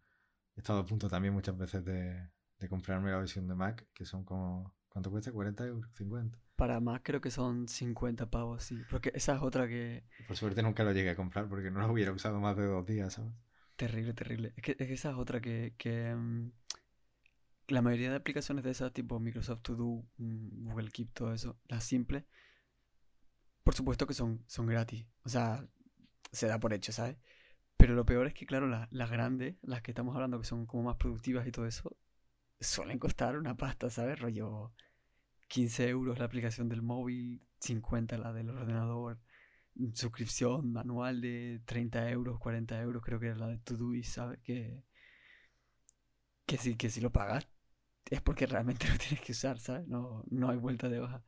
He 0.55 0.59
estado 0.59 0.79
a 0.79 0.85
punto 0.85 1.09
también 1.09 1.33
muchas 1.33 1.57
veces 1.57 1.83
de, 1.83 2.29
de 2.59 2.69
comprarme 2.69 3.11
la 3.11 3.17
versión 3.17 3.47
de 3.47 3.55
Mac, 3.55 3.87
que 3.93 4.05
son 4.05 4.23
como, 4.23 4.75
¿cuánto 4.89 5.11
cuesta? 5.11 5.31
¿40 5.31 5.67
euros? 5.67 5.91
¿50? 5.93 6.37
Para 6.55 6.79
Mac 6.79 7.01
creo 7.03 7.19
que 7.19 7.31
son 7.31 7.67
50 7.67 8.29
pavos, 8.29 8.63
sí. 8.63 8.81
Porque 8.89 9.11
esa 9.13 9.35
es 9.35 9.41
otra 9.41 9.67
que... 9.67 10.03
Por 10.27 10.37
suerte 10.37 10.63
nunca 10.63 10.83
lo 10.83 10.93
llegué 10.93 11.09
a 11.09 11.15
comprar 11.15 11.49
porque 11.49 11.69
no 11.69 11.81
lo 11.81 11.91
hubiera 11.91 12.13
usado 12.13 12.39
más 12.39 12.55
de 12.55 12.65
dos 12.65 12.85
días, 12.85 13.13
¿sabes? 13.13 13.33
Terrible, 13.75 14.13
terrible. 14.13 14.53
Es 14.55 14.63
que, 14.63 14.71
es 14.71 14.87
que 14.87 14.93
esa 14.93 15.11
es 15.11 15.15
otra 15.17 15.41
que... 15.41 15.73
que 15.77 16.13
um, 16.13 16.51
la 17.67 17.81
mayoría 17.81 18.11
de 18.11 18.17
aplicaciones 18.17 18.63
de 18.63 18.71
esas, 18.71 18.93
tipo 18.93 19.19
Microsoft 19.19 19.61
To 19.63 19.75
Do, 19.75 20.03
mm, 20.17 20.67
Google 20.67 20.91
Keep, 20.91 21.13
todo 21.13 21.33
eso, 21.33 21.57
las 21.67 21.83
simples, 21.83 22.23
por 23.63 23.73
supuesto 23.73 24.05
que 24.05 24.13
son, 24.13 24.43
son 24.47 24.67
gratis. 24.67 25.07
O 25.23 25.29
sea, 25.29 25.67
se 26.31 26.47
da 26.47 26.59
por 26.59 26.73
hecho, 26.73 26.91
¿sabes? 26.91 27.17
Pero 27.77 27.95
lo 27.95 28.05
peor 28.05 28.27
es 28.27 28.33
que, 28.33 28.45
claro, 28.45 28.67
las, 28.67 28.91
las 28.91 29.09
grandes, 29.09 29.55
las 29.63 29.81
que 29.81 29.91
estamos 29.91 30.15
hablando 30.15 30.39
que 30.39 30.45
son 30.45 30.65
como 30.67 30.83
más 30.83 30.97
productivas 30.97 31.47
y 31.47 31.51
todo 31.51 31.65
eso, 31.65 31.97
suelen 32.59 32.99
costar 32.99 33.37
una 33.37 33.57
pasta, 33.57 33.89
¿sabes? 33.89 34.19
Rollo 34.19 34.71
15 35.47 35.89
euros 35.89 36.19
la 36.19 36.25
aplicación 36.25 36.69
del 36.69 36.81
móvil, 36.81 37.41
50 37.59 38.17
la 38.17 38.33
del 38.33 38.49
ordenador, 38.49 39.19
suscripción 39.93 40.77
anual 40.77 41.21
de 41.21 41.61
30 41.65 42.09
euros, 42.09 42.39
40 42.39 42.79
euros, 42.81 43.03
creo 43.03 43.19
que 43.19 43.27
era 43.27 43.37
la 43.37 43.47
de 43.47 43.57
Todoist, 43.59 44.13
¿sabes? 44.15 44.39
Que, 44.43 44.83
que, 46.45 46.57
si, 46.57 46.75
que 46.75 46.89
si 46.89 47.01
lo 47.01 47.11
pagas 47.11 47.47
es 48.09 48.21
porque 48.21 48.45
realmente 48.47 48.87
lo 48.91 48.97
tienes 48.97 49.21
que 49.21 49.33
usar, 49.33 49.59
¿sabes? 49.59 49.87
No, 49.87 50.23
no 50.31 50.49
hay 50.49 50.57
vuelta 50.57 50.89
de 50.89 51.01
hoja. 51.01 51.23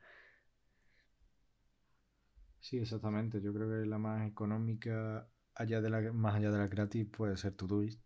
Sí, 2.60 2.78
exactamente. 2.78 3.42
Yo 3.42 3.52
creo 3.54 3.68
que 3.70 3.88
la 3.90 3.98
más 3.98 4.28
económica, 4.28 5.28
allá 5.56 5.82
de 5.82 5.90
la, 5.90 6.02
más 6.14 6.36
allá 6.36 6.52
de 6.52 6.58
la 6.60 6.68
gratis, 6.68 7.08
puede 7.10 7.36
ser 7.38 7.54
Todoist. 7.56 8.00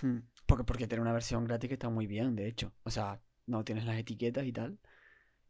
Hmm, 0.00 0.18
Porque, 0.46 0.64
porque 0.64 0.86
tiene 0.86 1.02
una 1.02 1.12
versión 1.12 1.44
gratis 1.44 1.68
que 1.68 1.74
está 1.74 1.88
muy 1.88 2.06
bien, 2.06 2.34
de 2.36 2.46
hecho. 2.48 2.72
O 2.84 2.90
sea, 2.90 3.20
no 3.46 3.64
tienes 3.64 3.84
las 3.84 3.96
etiquetas 3.98 4.44
y 4.46 4.52
tal. 4.52 4.78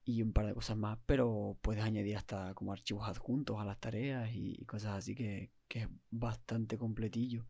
Y 0.07 0.23
un 0.23 0.33
par 0.33 0.47
de 0.47 0.55
cosas 0.55 0.77
más, 0.77 0.99
pero 1.07 1.59
puedes 1.63 1.83
añadir 1.83 2.17
hasta 2.17 2.55
como 2.55 2.73
archivos 2.73 3.09
adjuntos 3.09 3.59
a 3.61 3.65
las 3.65 3.81
tareas 3.81 4.31
y, 4.35 4.65
cosas 4.67 4.99
así 4.99 5.15
que, 5.15 5.51
que 5.69 5.81
es 5.83 5.89
bastante 6.11 6.77
completillo. 6.79 7.47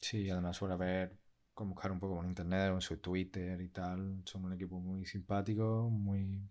Sí, 0.00 0.30
además 0.30 0.56
suele 0.56 0.72
haber 0.74 1.18
como 1.54 1.74
buscar 1.74 1.92
un 1.92 2.00
poco 2.00 2.16
por 2.16 2.24
internet, 2.26 2.72
en 2.72 2.80
su 2.80 2.96
Twitter 2.98 3.60
y 3.60 3.68
tal. 3.68 4.22
Son 4.24 4.44
un 4.44 4.52
equipo 4.54 4.78
muy 4.80 5.04
simpático, 5.06 5.88
muy... 5.90 6.48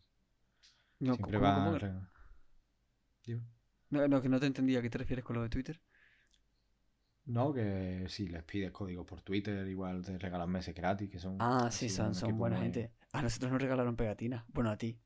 No, 0.99 1.15
Siempre 1.15 1.37
¿cómo- 1.37 1.41
van... 1.41 2.09
No, 3.89 4.07
no, 4.07 4.21
que 4.21 4.29
no 4.29 4.39
te 4.39 4.45
entendía. 4.45 4.77
¿A 4.79 4.81
qué 4.83 4.91
te 4.91 4.99
refieres 4.99 5.25
con 5.25 5.35
lo 5.37 5.41
de 5.41 5.49
Twitter? 5.49 5.81
No, 7.35 7.53
que 7.53 8.05
si 8.09 8.27
les 8.27 8.43
pides 8.43 8.71
código 8.71 9.05
por 9.05 9.21
Twitter, 9.21 9.67
igual 9.67 10.01
te 10.03 10.17
regalan 10.17 10.49
meses 10.49 10.75
gratis, 10.75 11.09
que 11.09 11.19
son 11.19 11.35
Ah, 11.39 11.69
sí, 11.71 11.89
son, 11.89 12.13
son 12.13 12.37
buena 12.37 12.57
muy... 12.57 12.61
gente. 12.61 12.91
A 13.17 13.21
nosotros 13.23 13.51
nos 13.51 13.61
regalaron 13.61 13.95
pegatinas. 13.95 14.45
Bueno, 14.49 14.69
a 14.71 14.77
ti. 14.77 14.99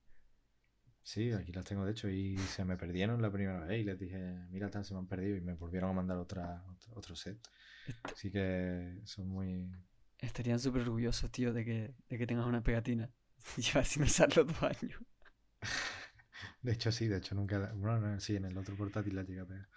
Sí, 1.03 1.31
aquí 1.33 1.51
las 1.51 1.65
tengo 1.65 1.83
de 1.85 1.91
hecho 1.91 2.07
y 2.09 2.37
se 2.37 2.63
me 2.65 2.77
perdieron 2.77 3.21
la 3.21 3.31
primera 3.31 3.65
vez 3.65 3.81
y 3.81 3.83
les 3.83 3.97
dije, 3.99 4.45
mira, 4.49 4.69
tal, 4.69 4.85
se 4.85 4.93
me 4.93 4.99
han 4.99 5.07
perdido 5.07 5.35
y 5.37 5.41
me 5.41 5.53
volvieron 5.53 5.89
a 5.89 5.93
mandar 5.93 6.17
otra, 6.17 6.63
otro, 6.95 7.15
set. 7.15 7.39
Est- 7.85 8.13
Así 8.13 8.31
que 8.31 9.01
son 9.05 9.27
muy... 9.29 9.71
estarían 10.19 10.59
súper 10.59 10.83
orgullosos, 10.83 11.29
tío, 11.31 11.51
de 11.53 11.65
que, 11.65 11.93
de 12.09 12.17
que 12.17 12.27
tengas 12.27 12.45
una 12.47 12.63
pegatina. 12.63 13.11
Llevas 13.57 13.87
sin 13.89 14.03
usarlo 14.03 14.43
dos 14.45 14.63
años. 14.63 15.01
De 16.61 16.71
hecho, 16.71 16.91
sí, 16.91 17.07
de 17.07 17.17
hecho 17.17 17.35
nunca... 17.35 17.71
Bueno, 17.75 17.99
no, 17.99 18.19
sí, 18.19 18.35
en 18.35 18.45
el 18.45 18.57
otro 18.57 18.75
portátil 18.77 19.15
la 19.15 19.23
llegué 19.23 19.41
a 19.41 19.45
pegar. 19.45 19.67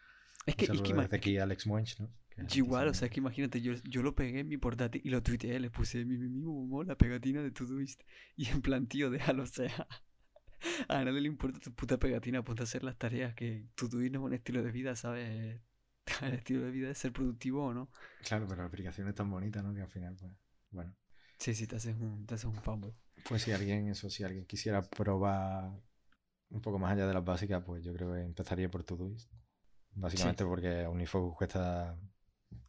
Es 0.47 0.55
Un 0.57 0.65
que, 0.65 0.67
es 0.73 0.81
saludo 0.81 0.83
que, 0.83 0.95
desde 0.97 1.17
aquí 1.17 1.39
Alex 1.39 1.67
Munch, 1.67 2.01
¿no? 2.01 2.11
Igual, 2.55 2.89
o 2.89 2.95
sea, 2.95 3.07
es 3.07 3.13
que 3.13 3.21
imagínate, 3.21 3.61
yo, 3.61 3.75
yo 3.85 4.03
lo 4.03 4.15
pegué 4.15 4.41
en 4.41 4.49
mi 4.49 4.57
portátil 4.57 5.03
y 5.05 5.11
lo 5.11 5.23
tuiteé, 5.23 5.61
le 5.61 5.71
puse 5.71 6.05
mi, 6.05 6.17
mi, 6.17 6.29
mi, 6.29 6.85
la 6.85 6.97
pegatina 6.97 7.43
de 7.43 7.51
Todoist. 7.51 8.03
Y 8.37 8.49
en 8.49 8.63
plan, 8.63 8.87
tío, 8.87 9.11
déjalo, 9.11 9.43
o 9.43 9.47
sea. 9.47 9.87
A 10.89 11.05
nadie 11.05 11.21
le 11.21 11.27
importa 11.27 11.59
tu 11.59 11.75
puta 11.75 11.99
pegatina, 11.99 12.45
ponte 12.45 12.63
a 12.63 12.65
hacer 12.65 12.85
las 12.85 12.97
tareas, 12.97 13.35
que 13.35 13.67
Todoist 13.75 14.13
no 14.13 14.21
es 14.21 14.25
un 14.27 14.33
estilo 14.33 14.63
de 14.63 14.71
vida, 14.71 14.95
¿sabes? 14.95 15.61
El 16.23 16.35
estilo 16.35 16.63
de 16.63 16.71
vida 16.71 16.91
es 16.91 16.99
ser 16.99 17.13
productivo 17.13 17.67
o 17.67 17.75
no. 17.75 17.91
Claro, 18.23 18.47
pero 18.49 18.63
la 18.63 18.69
aplicación 18.69 19.09
es 19.09 19.15
tan 19.15 19.29
bonita, 19.29 19.61
¿no? 19.63 19.75
Que 19.75 19.83
al 19.83 19.89
final, 19.89 20.17
pues... 20.17 20.33
Bueno. 20.71 20.95
Sí, 21.39 21.55
sí, 21.55 21.67
te 21.67 21.77
haces 21.77 21.97
un, 21.97 22.25
te 22.27 22.35
haces 22.35 22.45
un 22.45 22.55
fanboy. 22.55 22.95
Pues 23.29 23.43
si 23.43 23.51
alguien, 23.51 23.89
eso, 23.89 24.09
si 24.09 24.23
alguien 24.23 24.47
quisiera 24.47 24.83
probar 24.83 25.73
un 26.51 26.61
poco 26.61 26.79
más 26.79 26.93
allá 26.93 27.07
de 27.07 27.15
las 27.15 27.25
básicas, 27.25 27.63
pues 27.65 27.83
yo 27.83 27.93
creo 27.93 28.13
que 28.13 28.21
empezaría 28.21 28.71
por 28.71 28.85
Todoist. 28.85 29.31
Básicamente 29.95 30.45
porque 30.45 30.87
Unifocus 30.87 31.37
cuesta 31.37 31.99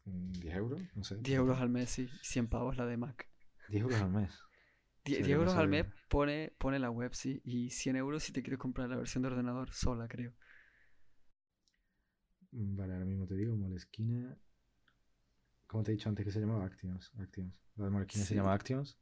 10 0.05 0.55
euros, 0.55 0.81
no 0.95 1.03
sé. 1.03 1.17
10 1.17 1.37
euros 1.37 1.59
al 1.59 1.69
mes, 1.69 1.89
sí, 1.89 2.09
100 2.21 2.47
pavos 2.47 2.77
la 2.77 2.85
de 2.85 2.97
Mac. 2.97 3.29
10 3.69 3.83
euros 3.83 4.01
al 4.01 4.11
mes. 4.11 4.31
10, 5.05 5.17
Sí, 5.17 5.23
10 5.23 5.27
yo 5.27 5.35
euros 5.35 5.55
al 5.55 5.67
mes 5.67 5.85
pone, 6.09 6.53
pone 6.57 6.79
la 6.79 6.89
web, 6.89 7.13
sí, 7.13 7.41
y 7.43 7.69
100 7.69 7.95
euros 7.97 8.23
si 8.23 8.31
te 8.31 8.41
quieres 8.41 8.59
comprar 8.59 8.89
la 8.89 8.95
versión 8.97 9.21
de 9.21 9.27
ordenador 9.29 9.71
sola, 9.73 10.07
creo. 10.07 10.33
Mm, 12.51 12.75
Vale, 12.75 12.93
ahora 12.93 13.05
mismo 13.05 13.25
te 13.27 13.35
digo, 13.35 13.55
Moleskine. 13.55 14.35
¿Cómo 15.67 15.83
te 15.83 15.91
he 15.91 15.95
dicho 15.95 16.09
antes 16.09 16.25
que 16.25 16.31
se 16.31 16.39
llamaba? 16.39 16.65
Actions. 16.65 17.11
Actions. 17.17 17.53
La 17.75 17.85
de 17.85 17.91
Moleskine 17.91 18.23
Sí. 18.23 18.29
se 18.29 18.35
llama 18.35 18.53
Actions. 18.53 18.97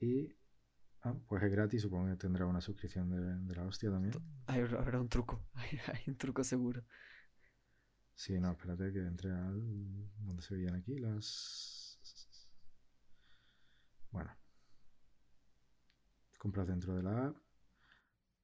Y. 0.00 0.34
Ah, 1.02 1.14
pues 1.28 1.42
es 1.42 1.52
gratis, 1.52 1.82
supongo 1.82 2.08
que 2.08 2.16
tendrá 2.16 2.46
una 2.46 2.60
suscripción 2.60 3.10
de, 3.10 3.20
de 3.46 3.54
la 3.54 3.64
hostia 3.64 3.90
también. 3.90 4.14
Hay, 4.46 4.60
habrá 4.62 5.00
un 5.00 5.08
truco, 5.08 5.46
hay, 5.54 5.78
hay 5.92 6.02
un 6.08 6.16
truco 6.16 6.42
seguro. 6.42 6.82
Sí, 8.18 8.40
no, 8.40 8.50
espérate 8.52 8.92
que 8.92 9.00
entre 9.00 9.30
al. 9.30 9.62
¿Dónde 10.20 10.42
se 10.42 10.54
veían 10.54 10.74
aquí? 10.74 10.98
Las. 10.98 12.00
Bueno. 14.10 14.34
Compras 16.38 16.66
dentro 16.66 16.94
de 16.94 17.02
la 17.02 17.26
app. 17.26 17.36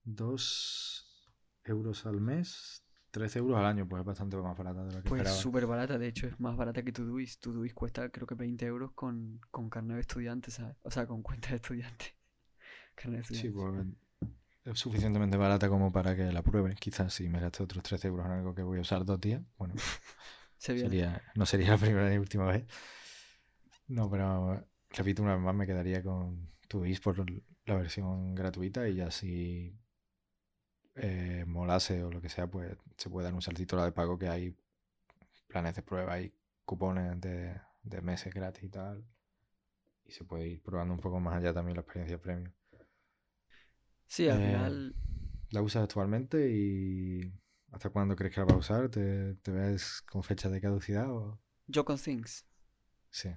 2 0.04 1.32
euros 1.64 2.06
al 2.06 2.20
mes. 2.20 2.84
13 3.12 3.40
euros 3.40 3.58
al 3.58 3.66
año, 3.66 3.86
pues 3.88 4.00
es 4.00 4.06
bastante 4.06 4.36
más 4.38 4.56
barata 4.56 4.84
de 4.84 4.92
lo 4.92 5.02
que 5.02 5.08
Pues 5.08 5.20
esperaba. 5.20 5.36
súper 5.42 5.66
barata, 5.66 5.98
de 5.98 6.08
hecho 6.08 6.26
es 6.26 6.40
más 6.40 6.56
barata 6.56 6.82
que 6.82 6.92
Todoist. 6.92 7.42
Todoist 7.42 7.74
cuesta 7.74 8.08
creo 8.10 8.26
que 8.26 8.34
20 8.34 8.64
euros 8.66 8.92
con, 8.92 9.38
con 9.50 9.68
carnet 9.68 9.96
de 9.96 10.00
estudiante, 10.00 10.50
¿sabes? 10.50 10.76
O 10.82 10.90
sea, 10.90 11.06
con 11.06 11.22
cuenta 11.22 11.50
de 11.50 11.56
estudiante. 11.56 12.16
Carnet 12.94 13.26
de 13.28 13.34
Sí, 13.34 13.46
estudiante. 13.48 13.84
pues 13.84 13.96
es 14.64 14.78
suficientemente 14.78 15.36
barata 15.36 15.68
como 15.68 15.92
para 15.92 16.16
que 16.16 16.32
la 16.32 16.42
pruebe. 16.42 16.74
Quizás 16.76 17.14
si 17.14 17.28
me 17.28 17.40
gasto 17.40 17.64
otros 17.64 17.82
13 17.82 18.08
euros 18.08 18.26
en 18.26 18.32
algo 18.32 18.54
que 18.54 18.62
voy 18.62 18.78
a 18.78 18.82
usar 18.82 19.04
dos 19.04 19.20
días, 19.20 19.42
bueno, 19.58 19.74
Se 20.58 20.78
sería, 20.78 21.22
no 21.34 21.44
sería 21.44 21.70
la 21.70 21.78
primera 21.78 22.08
ni 22.08 22.18
última 22.18 22.46
vez. 22.46 22.64
No, 23.88 24.10
pero 24.10 24.64
repito 24.90 25.22
una 25.22 25.34
vez 25.34 25.42
más, 25.44 25.54
me 25.54 25.66
quedaría 25.66 26.02
con 26.02 26.48
Todoist 26.68 27.02
por 27.02 27.24
la 27.66 27.74
versión 27.76 28.34
gratuita 28.34 28.88
y 28.88 28.96
ya 28.96 29.10
si 29.10 29.76
eh, 30.94 31.44
molase 31.46 32.02
o 32.04 32.10
lo 32.10 32.20
que 32.20 32.28
sea, 32.28 32.46
pues 32.46 32.76
se 32.96 33.10
puede 33.10 33.24
dar 33.24 33.34
un 33.34 33.42
saltito 33.42 33.76
a 33.76 33.80
la 33.80 33.84
de 33.86 33.92
pago 33.92 34.18
que 34.18 34.28
hay 34.28 34.56
planes 35.48 35.76
de 35.76 35.82
prueba 35.82 36.20
y 36.20 36.32
cupones 36.64 37.20
de, 37.20 37.60
de 37.82 38.02
meses 38.02 38.32
gratis 38.34 38.64
y 38.64 38.68
tal. 38.68 39.04
Y 40.04 40.12
se 40.12 40.24
puede 40.24 40.46
ir 40.48 40.62
probando 40.62 40.94
un 40.94 41.00
poco 41.00 41.18
más 41.20 41.34
allá 41.36 41.52
también 41.52 41.76
la 41.76 41.82
experiencia 41.82 42.20
premium. 42.20 42.52
Sí, 44.12 44.28
al 44.28 44.40
Eh, 44.40 44.46
final 44.46 44.94
¿La 45.50 45.62
usas 45.62 45.84
actualmente 45.84 46.50
y 46.52 47.32
hasta 47.72 47.90
cuándo 47.90 48.16
crees 48.16 48.34
que 48.34 48.40
la 48.40 48.46
vas 48.46 48.54
a 48.56 48.58
usar? 48.58 48.88
¿Te, 48.90 49.34
te 49.36 49.50
ves 49.52 50.02
con 50.02 50.22
fecha 50.24 50.48
de 50.50 50.60
caducidad 50.60 51.10
o...? 51.10 51.40
yo 51.66 51.84
con 51.84 51.98
Things. 51.98 52.44
Sí. 53.10 53.28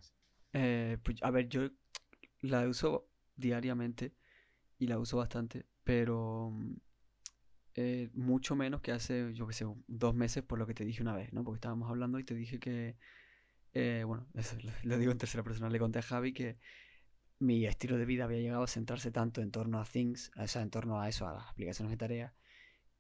Eh, 0.54 0.98
pues, 1.04 1.22
a 1.22 1.32
ver, 1.32 1.50
yo 1.50 1.70
la 2.42 2.68
uso 2.68 3.10
diariamente 3.36 4.16
y 4.80 4.88
la 4.88 5.00
uso 5.00 5.18
bastante, 5.18 5.66
pero 5.84 6.52
mm, 6.52 6.76
eh, 7.76 8.10
mucho 8.14 8.56
menos 8.56 8.82
que 8.82 8.92
hace, 8.92 9.34
yo 9.34 9.48
qué 9.48 9.54
sé, 9.54 9.66
dos 9.88 10.16
meses 10.16 10.44
por 10.44 10.60
lo 10.60 10.68
que 10.68 10.74
te 10.74 10.86
dije 10.86 11.02
una 11.02 11.16
vez, 11.16 11.34
¿no? 11.34 11.44
Porque 11.44 11.58
estábamos 11.58 11.90
hablando 11.90 12.20
y 12.20 12.24
te 12.24 12.36
dije 12.36 12.60
que, 12.60 12.98
eh, 13.74 14.04
bueno, 14.06 14.28
eso 14.36 14.58
lo, 14.64 14.72
lo 14.84 14.98
digo 14.98 15.12
en 15.12 15.18
tercera 15.18 15.44
persona, 15.44 15.70
le 15.70 15.80
conté 15.80 16.00
a 16.00 16.04
Javi 16.04 16.34
que 16.34 16.60
mi 17.40 17.66
estilo 17.66 17.98
de 17.98 18.06
vida 18.06 18.24
había 18.24 18.40
llegado 18.40 18.64
a 18.64 18.68
centrarse 18.68 19.12
tanto 19.12 19.42
en 19.42 19.52
torno 19.52 19.80
a 19.80 19.86
Things, 19.86 20.32
o 20.38 20.48
sea, 20.48 20.62
en 20.62 20.70
torno 20.70 21.02
a 21.02 21.10
eso, 21.10 21.28
a 21.28 21.34
las 21.34 21.50
aplicaciones 21.50 21.92
de 21.92 21.98
tareas, 21.98 22.34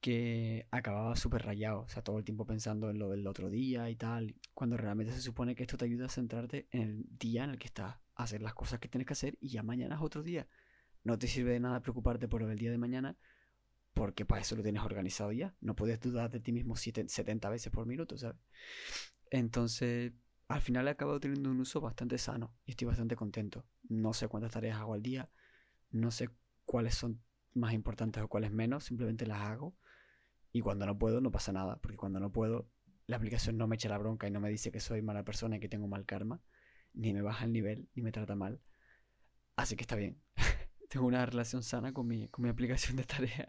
que 0.01 0.67
acababa 0.71 1.15
súper 1.15 1.43
rayado, 1.43 1.81
o 1.81 1.89
sea, 1.89 2.03
todo 2.03 2.19
el 2.19 2.25
tiempo 2.25 2.45
pensando 2.45 2.89
en 2.89 2.99
lo 2.99 3.09
del 3.09 3.25
otro 3.27 3.49
día 3.49 3.89
y 3.89 3.95
tal, 3.95 4.35
cuando 4.53 4.77
realmente 4.77 5.13
se 5.13 5.21
supone 5.21 5.55
que 5.55 5.63
esto 5.63 5.77
te 5.77 5.85
ayuda 5.85 6.05
a 6.05 6.09
centrarte 6.09 6.67
en 6.71 6.81
el 6.81 7.05
día 7.17 7.43
en 7.43 7.51
el 7.51 7.57
que 7.57 7.67
estás, 7.67 7.95
a 8.15 8.23
hacer 8.23 8.41
las 8.41 8.53
cosas 8.53 8.79
que 8.79 8.87
tienes 8.87 9.07
que 9.07 9.13
hacer 9.13 9.37
y 9.41 9.49
ya 9.49 9.63
mañana 9.63 9.95
es 9.95 10.01
otro 10.01 10.21
día. 10.21 10.47
No 11.03 11.17
te 11.17 11.27
sirve 11.27 11.53
de 11.53 11.59
nada 11.59 11.81
preocuparte 11.81 12.27
por 12.27 12.43
el 12.43 12.57
día 12.57 12.71
de 12.71 12.77
mañana 12.77 13.17
porque 13.93 14.25
para 14.25 14.41
eso 14.41 14.55
lo 14.55 14.63
tienes 14.63 14.83
organizado 14.83 15.31
ya. 15.31 15.55
No 15.61 15.75
puedes 15.75 15.99
dudar 15.99 16.29
de 16.29 16.39
ti 16.39 16.51
mismo 16.51 16.75
70 16.75 17.49
veces 17.49 17.71
por 17.71 17.85
minuto, 17.87 18.17
¿sabes? 18.17 18.37
Entonces, 19.31 20.13
al 20.47 20.61
final 20.61 20.87
he 20.87 20.91
acabado 20.91 21.19
teniendo 21.19 21.49
un 21.49 21.59
uso 21.59 21.81
bastante 21.81 22.17
sano 22.17 22.55
y 22.65 22.71
estoy 22.71 22.87
bastante 22.87 23.15
contento. 23.15 23.65
No 23.83 24.13
sé 24.13 24.27
cuántas 24.27 24.51
tareas 24.51 24.79
hago 24.79 24.93
al 24.93 25.01
día, 25.01 25.29
no 25.89 26.11
sé 26.11 26.29
cuáles 26.65 26.95
son 26.95 27.21
más 27.53 27.73
importantes 27.73 28.21
o 28.21 28.27
cuáles 28.27 28.51
menos, 28.51 28.83
simplemente 28.83 29.25
las 29.25 29.41
hago. 29.41 29.75
Y 30.51 30.61
cuando 30.61 30.85
no 30.85 30.97
puedo, 30.97 31.19
no 31.21 31.31
pasa 31.31 31.51
nada, 31.51 31.77
porque 31.77 31.97
cuando 31.97 32.19
no 32.19 32.31
puedo, 32.31 32.69
la 33.07 33.17
aplicación 33.17 33.57
no 33.57 33.67
me 33.67 33.75
echa 33.75 33.89
la 33.89 33.97
bronca 33.97 34.27
y 34.27 34.31
no 34.31 34.39
me 34.39 34.49
dice 34.49 34.71
que 34.71 34.79
soy 34.79 35.01
mala 35.01 35.23
persona 35.23 35.57
y 35.57 35.59
que 35.59 35.69
tengo 35.69 35.87
mal 35.87 36.05
karma, 36.05 36.41
ni 36.93 37.13
me 37.13 37.21
baja 37.21 37.45
el 37.45 37.51
nivel, 37.51 37.89
ni 37.93 38.03
me 38.03 38.11
trata 38.11 38.35
mal. 38.35 38.61
Así 39.55 39.75
que 39.75 39.81
está 39.81 39.95
bien. 39.95 40.21
tengo 40.89 41.07
una 41.07 41.25
relación 41.25 41.63
sana 41.63 41.93
con 41.93 42.07
mi, 42.07 42.27
con 42.29 42.43
mi 42.43 42.49
aplicación 42.49 42.97
de 42.97 43.03
tarea. 43.03 43.47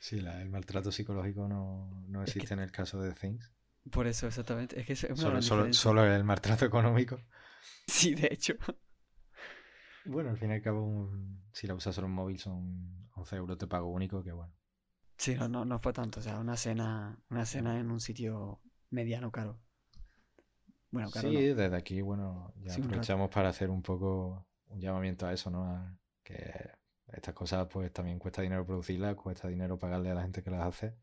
Sí, 0.00 0.18
el 0.18 0.48
maltrato 0.50 0.92
psicológico 0.92 1.48
no, 1.48 2.04
no 2.08 2.22
existe 2.22 2.54
en 2.54 2.60
el 2.60 2.70
caso 2.70 3.00
de 3.00 3.12
Things. 3.12 3.52
Por 3.90 4.06
eso, 4.06 4.26
exactamente. 4.26 4.80
Es 4.80 4.86
que 4.86 4.92
es 4.92 5.04
una 5.04 5.42
solo, 5.42 5.72
solo, 5.72 6.04
el 6.04 6.24
maltrato 6.24 6.64
económico. 6.64 7.18
Sí, 7.86 8.14
de 8.14 8.28
hecho. 8.30 8.52
Bueno, 10.04 10.28
al 10.28 10.36
fin 10.36 10.50
y 10.50 10.54
al 10.54 10.60
cabo, 10.60 11.10
si 11.52 11.66
la 11.66 11.74
usas 11.74 11.94
solo 11.94 12.06
en 12.06 12.12
móvil 12.12 12.38
son 12.38 13.08
11 13.14 13.36
euros 13.36 13.58
de 13.58 13.66
pago 13.66 13.88
único, 13.88 14.22
que 14.22 14.30
bueno. 14.30 14.54
Sí, 15.16 15.34
no, 15.34 15.48
no, 15.48 15.64
no 15.64 15.78
fue 15.78 15.94
tanto. 15.94 16.20
O 16.20 16.22
sea, 16.22 16.38
una 16.38 16.58
cena, 16.58 17.18
una 17.30 17.46
cena 17.46 17.80
en 17.80 17.90
un 17.90 18.00
sitio 18.00 18.60
mediano 18.90 19.32
caro. 19.32 19.58
Bueno, 20.90 21.10
caro. 21.10 21.30
Sí, 21.30 21.34
desde 21.34 21.74
aquí, 21.74 22.02
bueno, 22.02 22.52
ya 22.56 22.74
aprovechamos 22.74 23.30
para 23.30 23.48
hacer 23.48 23.70
un 23.70 23.80
poco 23.80 24.46
un 24.66 24.80
llamamiento 24.80 25.26
a 25.26 25.32
eso, 25.32 25.50
¿no? 25.50 25.98
que 26.22 26.70
estas 27.06 27.34
cosas 27.34 27.66
pues 27.70 27.92
también 27.92 28.18
cuesta 28.18 28.42
dinero 28.42 28.66
producirlas, 28.66 29.16
cuesta 29.16 29.48
dinero 29.48 29.78
pagarle 29.78 30.10
a 30.10 30.14
la 30.14 30.22
gente 30.22 30.42
que 30.42 30.50
las 30.50 30.66
hace. 30.66 30.94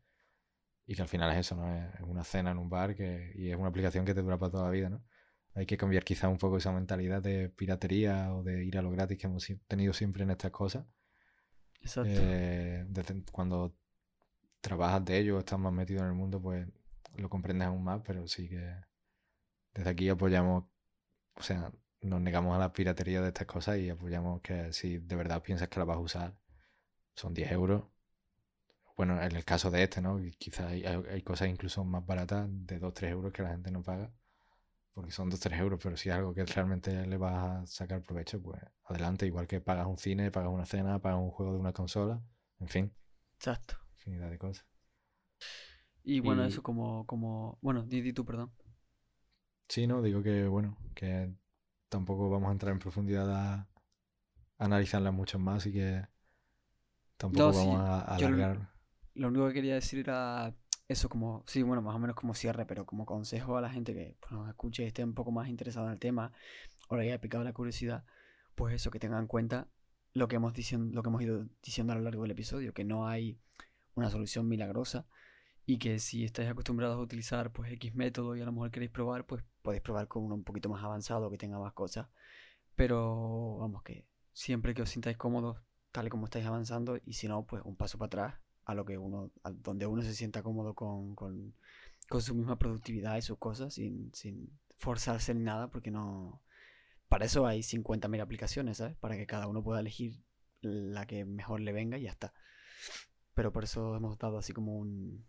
Y 0.86 0.94
que 0.94 1.02
al 1.02 1.08
final 1.08 1.32
es 1.32 1.38
eso, 1.38 1.56
¿no? 1.56 1.74
Es 1.74 2.00
una 2.02 2.24
cena 2.24 2.52
en 2.52 2.58
un 2.58 2.68
bar 2.68 2.94
que, 2.94 3.32
y 3.34 3.50
es 3.50 3.56
una 3.56 3.68
aplicación 3.68 4.04
que 4.04 4.14
te 4.14 4.22
dura 4.22 4.38
para 4.38 4.52
toda 4.52 4.64
la 4.64 4.70
vida, 4.70 4.88
¿no? 4.88 5.02
Hay 5.54 5.66
que 5.66 5.76
cambiar 5.76 6.04
quizá 6.04 6.28
un 6.28 6.38
poco 6.38 6.58
esa 6.58 6.70
mentalidad 6.72 7.22
de 7.22 7.48
piratería 7.48 8.32
o 8.34 8.42
de 8.42 8.64
ir 8.64 8.78
a 8.78 8.82
lo 8.82 8.90
gratis 8.90 9.18
que 9.18 9.26
hemos 9.26 9.46
tenido 9.66 9.92
siempre 9.92 10.22
en 10.22 10.30
estas 10.30 10.50
cosas. 10.50 10.86
Exacto. 11.80 12.10
Eh, 12.12 12.84
desde 12.88 13.22
cuando 13.32 13.74
trabajas 14.60 15.04
de 15.04 15.18
ello, 15.18 15.38
estás 15.38 15.58
más 15.58 15.72
metido 15.72 16.00
en 16.00 16.08
el 16.08 16.14
mundo, 16.14 16.40
pues 16.40 16.66
lo 17.16 17.28
comprendes 17.30 17.68
aún 17.68 17.82
más, 17.82 18.02
pero 18.04 18.28
sí 18.28 18.48
que 18.48 18.74
desde 19.74 19.90
aquí 19.90 20.08
apoyamos, 20.08 20.64
o 21.34 21.42
sea, 21.42 21.72
nos 22.00 22.20
negamos 22.20 22.54
a 22.54 22.58
la 22.58 22.72
piratería 22.72 23.20
de 23.20 23.28
estas 23.28 23.46
cosas 23.46 23.78
y 23.78 23.90
apoyamos 23.90 24.40
que 24.42 24.72
si 24.72 24.98
de 24.98 25.16
verdad 25.16 25.42
piensas 25.42 25.68
que 25.68 25.78
la 25.78 25.84
vas 25.84 25.96
a 25.96 26.00
usar, 26.00 26.38
son 27.14 27.34
10 27.34 27.52
euros. 27.52 27.84
Bueno, 28.96 29.22
en 29.22 29.36
el 29.36 29.44
caso 29.44 29.70
de 29.70 29.82
este, 29.82 30.00
¿no? 30.00 30.18
Quizás 30.38 30.72
hay, 30.72 31.22
cosas 31.22 31.48
incluso 31.48 31.84
más 31.84 32.04
baratas 32.06 32.48
de 32.50 32.80
2-3 32.80 33.10
euros 33.10 33.32
que 33.32 33.42
la 33.42 33.50
gente 33.50 33.70
no 33.70 33.82
paga, 33.82 34.10
porque 34.94 35.10
son 35.10 35.30
2-3 35.30 35.58
euros, 35.58 35.78
pero 35.82 35.96
si 35.98 36.08
es 36.08 36.14
algo 36.14 36.32
que 36.32 36.46
realmente 36.46 37.06
le 37.06 37.16
vas 37.18 37.34
a 37.34 37.66
sacar 37.66 38.02
provecho, 38.02 38.40
pues 38.40 38.60
adelante, 38.84 39.26
igual 39.26 39.46
que 39.46 39.60
pagas 39.60 39.86
un 39.86 39.98
cine, 39.98 40.30
pagas 40.30 40.50
una 40.50 40.64
cena, 40.64 40.98
pagas 40.98 41.18
un 41.18 41.30
juego 41.30 41.52
de 41.52 41.58
una 41.58 41.74
consola, 41.74 42.22
en 42.58 42.68
fin. 42.68 42.94
Exacto. 43.34 43.76
Infinidad 43.96 44.30
de 44.30 44.38
cosas. 44.38 44.66
Y 46.02 46.20
bueno, 46.20 46.44
eso 46.44 46.62
como, 46.62 47.04
como, 47.04 47.58
bueno, 47.60 47.82
di, 47.82 48.12
tú, 48.12 48.24
perdón. 48.24 48.52
Sí, 49.68 49.86
no, 49.86 50.00
digo 50.00 50.22
que, 50.22 50.46
bueno, 50.46 50.78
que 50.94 51.34
tampoco 51.90 52.30
vamos 52.30 52.48
a 52.48 52.52
entrar 52.52 52.72
en 52.72 52.78
profundidad 52.78 53.28
a, 53.30 53.68
analizarlas 54.56 55.12
mucho 55.12 55.38
más 55.38 55.66
y 55.66 55.72
que 55.72 56.06
tampoco 57.18 57.52
vamos 57.52 57.80
a, 57.80 58.00
alargar. 58.14 58.75
Lo, 59.16 59.28
único 59.28 59.48
que 59.48 59.54
quería 59.54 59.74
decir 59.74 59.98
era 59.98 60.54
eso 60.88 61.08
como, 61.08 61.42
sí, 61.46 61.62
bueno, 61.62 61.82
más 61.82 61.94
o 61.96 61.98
menos 61.98 62.16
como 62.16 62.34
cierre, 62.34 62.66
pero 62.66 62.86
como 62.86 63.06
consejo 63.06 63.56
a 63.56 63.60
la 63.60 63.70
gente 63.70 63.94
que 63.94 64.16
pues, 64.20 64.32
nos 64.32 64.48
escuche 64.48 64.84
y 64.84 64.86
esté 64.86 65.02
un 65.04 65.14
poco 65.14 65.32
más 65.32 65.48
interesado 65.48 65.86
en 65.86 65.92
el 65.92 65.98
tema 65.98 66.32
o 66.88 66.96
le 66.96 67.02
haya 67.02 67.20
picado 67.20 67.42
la 67.42 67.52
curiosidad, 67.52 68.04
pues 68.54 68.74
eso, 68.74 68.90
que 68.90 69.00
tengan 69.00 69.22
en 69.22 69.26
cuenta 69.26 69.68
lo 70.12 70.28
que 70.28 70.36
hemos, 70.36 70.54
diciendo, 70.54 70.94
lo 70.94 71.02
que 71.02 71.08
hemos 71.08 71.22
ido 71.22 71.46
diciendo 71.62 71.92
a 71.92 71.96
lo 71.96 72.02
largo 72.02 72.22
del 72.22 72.30
episodio, 72.30 72.72
que 72.72 72.84
no 72.84 73.08
hay 73.08 73.38
una 73.94 74.10
solución 74.10 74.48
milagrosa 74.48 75.06
y 75.66 75.78
que 75.78 75.98
si 75.98 76.24
estáis 76.24 76.48
acostumbrados 76.48 76.96
a 76.96 77.00
utilizar 77.00 77.52
pues 77.52 77.72
X 77.72 77.94
método 77.94 78.36
y 78.36 78.40
a 78.40 78.44
lo 78.44 78.52
mejor 78.52 78.70
queréis 78.70 78.92
probar, 78.92 79.26
pues 79.26 79.42
podéis 79.62 79.82
probar 79.82 80.08
con 80.08 80.22
uno 80.24 80.34
un 80.36 80.44
poquito 80.44 80.68
más 80.68 80.84
avanzado 80.84 81.30
que 81.30 81.38
tenga 81.38 81.58
más 81.58 81.72
cosas. 81.72 82.08
Pero 82.76 83.56
vamos 83.58 83.82
que 83.82 84.06
siempre 84.32 84.74
que 84.74 84.82
os 84.82 84.90
sintáis 84.90 85.16
cómodos 85.16 85.58
tal 85.90 86.06
y 86.06 86.10
como 86.10 86.26
estáis 86.26 86.46
avanzando 86.46 86.98
y 87.04 87.14
si 87.14 87.26
no, 87.26 87.44
pues 87.46 87.62
un 87.64 87.76
paso 87.76 87.98
para 87.98 88.06
atrás 88.06 88.45
a 88.66 88.74
lo 88.74 88.84
que 88.84 88.98
uno, 88.98 89.30
donde 89.62 89.86
uno 89.86 90.02
se 90.02 90.14
sienta 90.14 90.42
cómodo 90.42 90.74
con, 90.74 91.14
con, 91.14 91.54
con 92.08 92.20
su 92.20 92.34
misma 92.34 92.58
productividad 92.58 93.16
y 93.16 93.22
sus 93.22 93.38
cosas 93.38 93.74
sin, 93.74 94.12
sin 94.12 94.50
forzarse 94.76 95.34
ni 95.34 95.42
nada 95.42 95.70
porque 95.70 95.90
no... 95.90 96.42
Para 97.08 97.24
eso 97.24 97.46
hay 97.46 97.60
50.000 97.60 98.20
aplicaciones, 98.20 98.78
¿sabes? 98.78 98.96
Para 98.96 99.16
que 99.16 99.26
cada 99.26 99.46
uno 99.46 99.62
pueda 99.62 99.78
elegir 99.78 100.20
la 100.60 101.06
que 101.06 101.24
mejor 101.24 101.60
le 101.60 101.72
venga 101.72 101.96
y 101.96 102.02
ya 102.02 102.10
está. 102.10 102.34
Pero 103.32 103.52
por 103.52 103.62
eso 103.62 103.94
hemos 103.94 104.18
dado 104.18 104.38
así 104.38 104.52
como 104.52 104.76
un, 104.76 105.24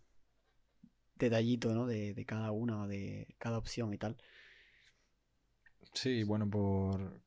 detallito, 1.14 1.74
¿no? 1.74 1.86
De, 1.86 2.14
de 2.14 2.24
cada 2.24 2.50
una, 2.50 2.88
de 2.88 3.36
cada 3.38 3.58
opción 3.58 3.94
y 3.94 3.98
tal. 3.98 4.16
Sí, 5.92 6.24
bueno, 6.24 6.48
por... 6.50 7.22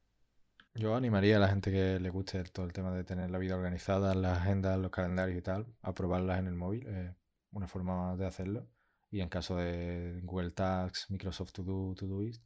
Yo 0.73 0.95
animaría 0.95 1.35
a 1.35 1.39
la 1.39 1.49
gente 1.49 1.71
que 1.71 1.99
le 1.99 2.09
guste 2.09 2.43
todo 2.45 2.65
el 2.65 2.71
tema 2.71 2.93
de 2.93 3.03
tener 3.03 3.29
la 3.29 3.37
vida 3.37 3.55
organizada, 3.55 4.15
las 4.15 4.39
agendas, 4.39 4.79
los 4.79 4.89
calendarios 4.89 5.37
y 5.37 5.41
tal, 5.41 5.67
a 5.81 5.93
probarlas 5.93 6.39
en 6.39 6.47
el 6.47 6.55
móvil. 6.55 6.87
Es 6.87 7.13
una 7.51 7.67
forma 7.67 8.15
de 8.15 8.25
hacerlo. 8.25 8.69
Y 9.09 9.19
en 9.19 9.27
caso 9.27 9.57
de 9.57 10.21
Google 10.23 10.51
Tasks, 10.51 11.09
Microsoft 11.09 11.51
To 11.51 11.63
Do, 11.63 11.93
Todoist, 11.95 12.41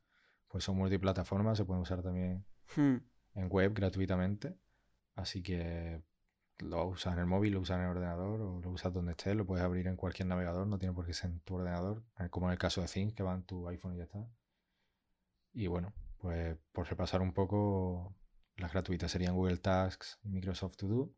pues 0.48 0.64
son 0.64 0.78
multiplataformas, 0.78 1.58
se 1.58 1.66
pueden 1.66 1.84
usar 1.84 2.02
también 2.02 2.44
hmm. 2.76 2.96
en 3.36 3.50
web 3.50 3.74
gratuitamente. 3.74 4.58
Así 5.14 5.44
que 5.44 6.02
lo 6.60 6.88
usas 6.88 7.14
en 7.14 7.20
el 7.20 7.26
móvil, 7.28 7.54
lo 7.54 7.60
usas 7.62 7.78
en 7.78 7.84
el 7.84 7.90
ordenador 7.90 8.42
o 8.42 8.60
lo 8.60 8.70
usas 8.72 8.92
donde 8.92 9.12
estés, 9.12 9.36
lo 9.36 9.46
puedes 9.46 9.64
abrir 9.64 9.88
en 9.88 9.96
cualquier 9.96 10.28
navegador, 10.28 10.66
no 10.66 10.80
tiene 10.80 10.96
por 10.96 11.06
qué 11.06 11.14
ser 11.14 11.30
en 11.30 11.42
tu 11.42 11.56
ordenador, 11.56 12.04
eh, 12.20 12.30
como 12.30 12.48
en 12.48 12.54
el 12.54 12.58
caso 12.58 12.82
de 12.82 12.88
Think, 12.88 13.14
que 13.14 13.24
va 13.24 13.36
en 13.36 13.44
tu 13.44 13.68
iPhone 13.68 13.94
y 13.94 13.98
ya 13.98 14.04
está. 14.06 14.28
Y 15.54 15.68
bueno, 15.68 15.94
pues 16.26 16.58
por 16.72 16.90
repasar 16.90 17.22
un 17.22 17.34
poco, 17.34 18.16
las 18.58 18.74
gratuitas 18.74 19.12
serían 19.12 19.36
Google 19.36 19.58
Tasks 19.58 20.20
y 20.24 20.30
Microsoft 20.30 20.78
To 20.78 20.88
Do, 20.88 21.14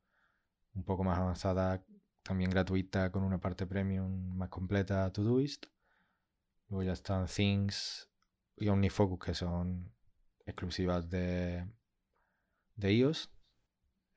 un 0.74 0.84
poco 0.84 1.06
más 1.06 1.18
avanzada, 1.18 1.82
también 2.24 2.50
gratuita 2.50 3.10
con 3.10 3.24
una 3.24 3.40
parte 3.40 3.66
premium 3.66 4.36
más 4.36 4.50
completa 4.50 5.10
Todoist. 5.14 5.68
Luego 6.68 6.84
ya 6.84 6.92
están 6.92 7.28
Things 7.28 8.10
y 8.58 8.68
OmniFocus, 8.68 9.20
que 9.20 9.34
son 9.34 9.94
exclusivas 10.46 11.10
de, 11.10 11.66
de 12.76 12.94
iOS 12.94 13.32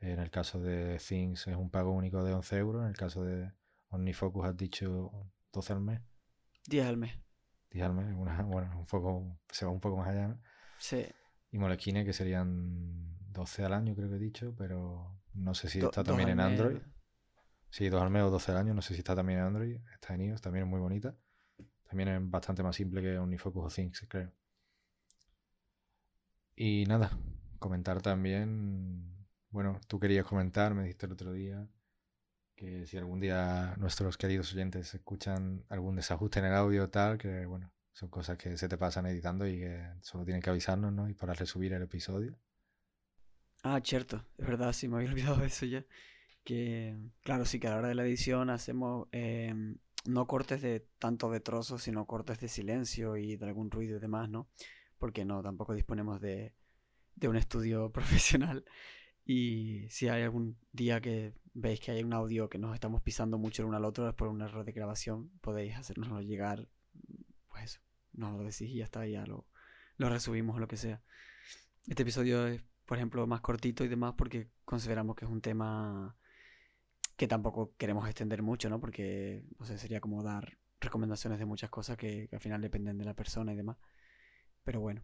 en 0.01 0.19
el 0.19 0.31
caso 0.31 0.59
de 0.61 0.99
Things 0.99 1.47
es 1.47 1.57
un 1.57 1.71
pago 1.71 1.93
único 1.93 2.25
de 2.25 2.33
11 2.33 2.57
euros. 2.57 2.83
En 2.83 2.89
el 2.89 2.97
caso 2.97 3.23
de 3.23 3.53
OmniFocus 3.91 4.47
has 4.47 4.57
dicho 4.57 5.13
12 5.53 5.73
al 5.75 5.81
mes. 5.81 6.01
10 6.67 6.87
al 6.87 6.97
mes. 6.97 7.19
10 7.71 7.85
al 7.85 7.93
mes. 7.93 8.15
bueno, 8.47 8.79
un 8.79 8.87
poco, 8.87 9.39
se 9.51 9.67
va 9.67 9.71
un 9.71 9.81
poco 9.81 9.99
más 9.99 10.09
allá. 10.09 10.29
¿no? 10.29 10.41
Sí. 10.81 11.07
Y 11.53 11.59
Moleskine 11.59 12.05
que 12.05 12.13
serían 12.13 13.17
12 13.33 13.65
al 13.65 13.75
año, 13.75 13.95
creo 13.95 14.09
que 14.09 14.17
he 14.17 14.19
dicho, 14.19 14.53
pero 14.59 15.23
no 15.35 15.55
sé 15.55 15.69
si 15.69 15.79
está 15.79 16.03
también 16.03 16.31
en 16.31 16.41
Android. 16.41 16.79
Sí, 17.69 17.89
2 17.89 18.03
al 18.03 18.11
mes 18.11 18.25
o 18.25 18.31
12 18.31 18.51
al 18.51 18.59
año, 18.59 18.75
no 18.75 18.83
sé 18.83 18.95
si 18.95 18.99
está 18.99 19.15
también 19.15 19.39
en 19.39 19.45
Android. 19.45 19.79
Está 19.95 20.15
en 20.15 20.23
iOS, 20.23 20.41
también 20.41 20.65
es 20.65 20.71
muy 20.71 20.81
bonita. 20.81 21.15
También 21.89 22.09
es 22.09 22.31
bastante 22.31 22.65
más 22.65 22.75
simple 22.75 23.01
que 23.01 23.17
OmniFocus 23.17 23.65
o 23.65 23.69
Things, 23.69 24.05
creo. 24.09 24.33
Y 26.57 26.85
nada, 26.87 27.17
comentar 27.61 28.03
también 28.03 29.11
bueno, 29.51 29.81
tú 29.89 29.99
querías 29.99 30.25
comentar, 30.25 30.75
me 30.75 30.83
dijiste 30.83 31.07
el 31.07 31.13
otro 31.13 31.33
día, 31.33 31.69
que 32.55 32.87
si 32.87 32.97
algún 32.97 33.21
día 33.21 33.75
nuestros 33.79 34.17
queridos 34.17 34.53
oyentes 34.53 34.95
escuchan 34.95 35.65
algún 35.69 35.97
desajuste 35.97 36.39
en 36.39 36.47
el 36.47 36.55
audio 36.55 36.89
tal, 36.89 37.19
que 37.19 37.47
bueno, 37.47 37.73
son 37.93 38.09
cosas 38.09 38.39
que 38.39 38.57
se 38.57 38.69
te 38.69 38.79
pasan 38.79 39.07
editando 39.07 39.47
y 39.47 39.59
que 39.59 39.87
solo 40.01 40.25
tienen 40.25 40.43
que 40.43 40.51
avisarnos, 40.51 40.93
¿no? 40.93 41.09
Y 41.09 41.15
para 41.15 41.35
resubir 41.35 41.73
el 41.73 41.83
episodio. 41.83 42.39
Ah, 43.63 43.81
cierto, 43.85 44.25
es 44.39 44.47
verdad, 44.47 44.73
sí, 44.73 44.89
me 44.89 44.97
había 44.97 45.11
olvidado 45.13 45.37
de 45.37 45.47
eso 45.47 45.67
ya. 45.67 45.85
que, 46.45 46.97
claro, 47.23 47.45
sí 47.45 47.61
que 47.61 47.69
a 47.69 47.71
la 47.71 47.77
hora 47.79 47.89
de 47.89 47.95
la 47.95 48.05
edición 48.05 48.51
hacemos 48.51 49.09
em, 49.13 49.79
no 50.07 50.27
cortes 50.27 50.63
de 50.63 50.87
tanto 50.99 51.31
de 51.31 51.41
trozos, 51.41 51.83
sino 51.83 52.07
cortes 52.07 52.41
de 52.41 52.49
silencio 52.49 53.17
y 53.17 53.37
de 53.37 53.47
algún 53.47 53.71
ruido 53.71 53.99
y 53.99 54.01
demás, 54.01 54.31
¿no? 54.31 54.49
Porque 54.99 55.25
no, 55.25 55.43
tampoco 55.43 55.75
disponemos 55.75 56.21
de, 56.21 56.55
de 57.17 57.29
un 57.29 57.37
estudio 57.37 57.93
profesional. 57.93 58.65
Y 59.25 59.89
si 59.91 60.09
hay 60.09 60.23
algún 60.23 60.59
día 60.73 61.01
que 61.01 61.35
veis 61.53 61.81
que 61.81 61.93
hay 61.93 62.03
un 62.03 62.13
audio 62.13 62.49
que 62.49 62.59
nos 62.59 62.75
estamos 62.75 63.03
pisando 63.03 63.39
mucho 63.39 63.63
el 63.63 63.69
uno 63.69 63.77
al 63.77 63.85
otro 63.85 64.09
es 64.09 64.15
por 64.15 64.29
un 64.29 64.41
error 64.41 64.65
de 64.65 64.73
grabación, 64.73 65.31
podéis 65.41 65.77
hacernoslo 65.77 66.21
llegar, 66.23 66.69
nos 68.21 68.39
lo 68.39 68.45
decís 68.45 68.63
y 68.63 68.77
ya 68.77 68.85
está, 68.85 69.07
ya 69.07 69.27
lo, 69.27 69.47
lo 69.97 70.09
resubimos 70.09 70.57
o 70.57 70.61
lo 70.61 70.69
que 70.69 70.77
sea. 70.77 71.03
Este 71.89 72.03
episodio 72.03 72.47
es, 72.47 72.63
por 72.87 72.99
ejemplo, 72.99 73.27
más 73.27 73.41
cortito 73.41 73.85
y 73.85 73.89
demás 73.89 74.15
porque 74.17 74.51
consideramos 74.65 75.17
que 75.17 75.25
es 75.25 75.31
un 75.31 75.41
tema 75.41 76.17
que 77.17 77.29
tampoco 77.29 77.75
queremos 77.77 78.07
extender 78.07 78.43
mucho, 78.43 78.71
¿no? 78.71 78.81
Porque, 78.81 79.45
no 79.59 79.67
sé, 79.67 79.77
sería 79.77 80.01
como 80.01 80.23
dar 80.23 80.57
recomendaciones 80.81 81.39
de 81.39 81.45
muchas 81.45 81.69
cosas 81.69 81.99
que, 81.99 82.31
al 82.33 82.41
final 82.41 82.63
dependen 82.63 82.97
de 82.97 83.05
la 83.05 83.13
persona 83.13 83.53
y 83.53 83.57
demás. 83.57 83.77
Pero 84.65 84.81
bueno. 84.81 85.03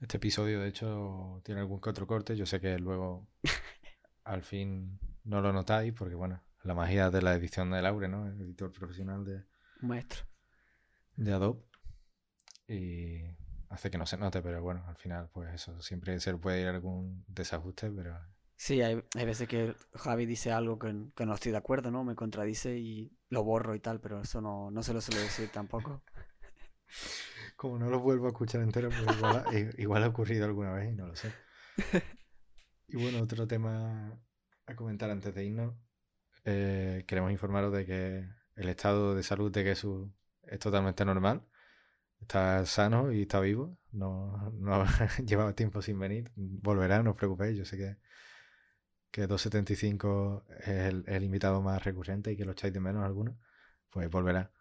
Este 0.00 0.18
episodio, 0.18 0.60
de 0.60 0.68
hecho, 0.68 1.40
tiene 1.44 1.60
algún 1.60 1.80
que 1.80 1.90
otro 1.90 2.06
corte. 2.06 2.36
Yo 2.36 2.46
sé 2.46 2.60
que 2.60 2.78
luego, 2.78 3.26
al 4.24 4.42
fin, 4.42 5.00
no 5.24 5.40
lo 5.40 5.52
notáis 5.52 5.92
porque, 5.92 6.14
bueno, 6.14 6.40
la 6.62 6.74
magia 6.74 7.10
de 7.10 7.20
la 7.20 7.34
edición 7.34 7.70
de 7.70 7.82
Laure, 7.82 8.06
¿no? 8.06 8.28
El 8.28 8.40
editor 8.40 8.70
profesional 8.70 9.24
de... 9.24 9.44
maestro. 9.80 10.24
De 11.16 11.32
Adobe. 11.32 11.64
Y 12.68 13.22
hace 13.68 13.90
que 13.90 13.98
no 13.98 14.06
se 14.06 14.16
note, 14.16 14.42
pero 14.42 14.62
bueno, 14.62 14.84
al 14.86 14.96
final, 14.96 15.28
pues 15.32 15.54
eso, 15.54 15.80
siempre 15.80 16.18
se 16.20 16.36
puede 16.36 16.62
ir 16.62 16.68
algún 16.68 17.24
desajuste, 17.28 17.90
pero 17.90 18.18
Sí, 18.56 18.80
hay, 18.80 19.02
hay 19.14 19.26
veces 19.26 19.46
que 19.48 19.74
Javi 19.94 20.24
dice 20.24 20.50
algo 20.50 20.78
que, 20.78 20.92
no 20.92 21.34
estoy 21.34 21.52
de 21.52 21.58
acuerdo, 21.58 21.90
¿no? 21.90 22.04
Me 22.04 22.14
contradice 22.14 22.78
y 22.78 23.12
lo 23.28 23.44
borro 23.44 23.74
y 23.74 23.80
tal, 23.80 24.00
pero 24.00 24.22
eso 24.22 24.40
no, 24.40 24.70
no 24.70 24.82
se 24.82 24.94
lo 24.94 25.00
suelo 25.02 25.20
decir 25.20 25.50
tampoco. 25.50 26.02
Como 27.56 27.78
no 27.78 27.90
lo 27.90 28.00
vuelvo 28.00 28.26
a 28.26 28.28
escuchar 28.28 28.62
entero, 28.62 28.88
pues 28.88 29.74
igual, 29.76 30.02
ha 30.02 30.08
ocurrido 30.08 30.46
alguna 30.46 30.72
vez 30.72 30.90
y 30.90 30.96
no 30.96 31.06
lo 31.06 31.16
sé. 31.16 31.32
Y 32.88 32.96
bueno, 33.02 33.20
otro 33.20 33.48
tema 33.48 34.16
a 34.64 34.76
comentar 34.76 35.10
antes 35.10 35.34
de 35.34 35.44
irnos. 35.44 35.74
Eh, 36.44 37.02
queremos 37.08 37.32
informaros 37.32 37.72
de 37.72 37.84
que 37.84 38.28
el 38.54 38.68
estado 38.68 39.16
de 39.16 39.24
salud 39.24 39.50
de 39.50 39.64
Jesús 39.64 40.08
es 40.44 40.60
totalmente 40.60 41.04
normal. 41.04 41.42
Está 42.20 42.64
sano 42.66 43.12
y 43.12 43.22
está 43.22 43.40
vivo. 43.40 43.78
No, 43.92 44.50
no 44.52 44.84
llevaba 45.26 45.54
tiempo 45.54 45.82
sin 45.82 45.98
venir. 45.98 46.30
Volverá, 46.34 47.02
no 47.02 47.10
os 47.10 47.16
preocupéis. 47.16 47.56
Yo 47.56 47.64
sé 47.64 47.76
que 47.76 47.96
que 49.16 49.26
275 49.26 50.44
es 50.60 50.94
el, 51.06 51.24
invitado 51.24 51.62
más 51.62 51.82
recurrente 51.82 52.32
y 52.32 52.36
que 52.36 52.44
lo 52.44 52.52
echáis 52.52 52.74
de 52.74 52.80
menos 52.80 53.02
alguno, 53.02 53.38
pues 53.88 54.10
volverá. 54.10 54.52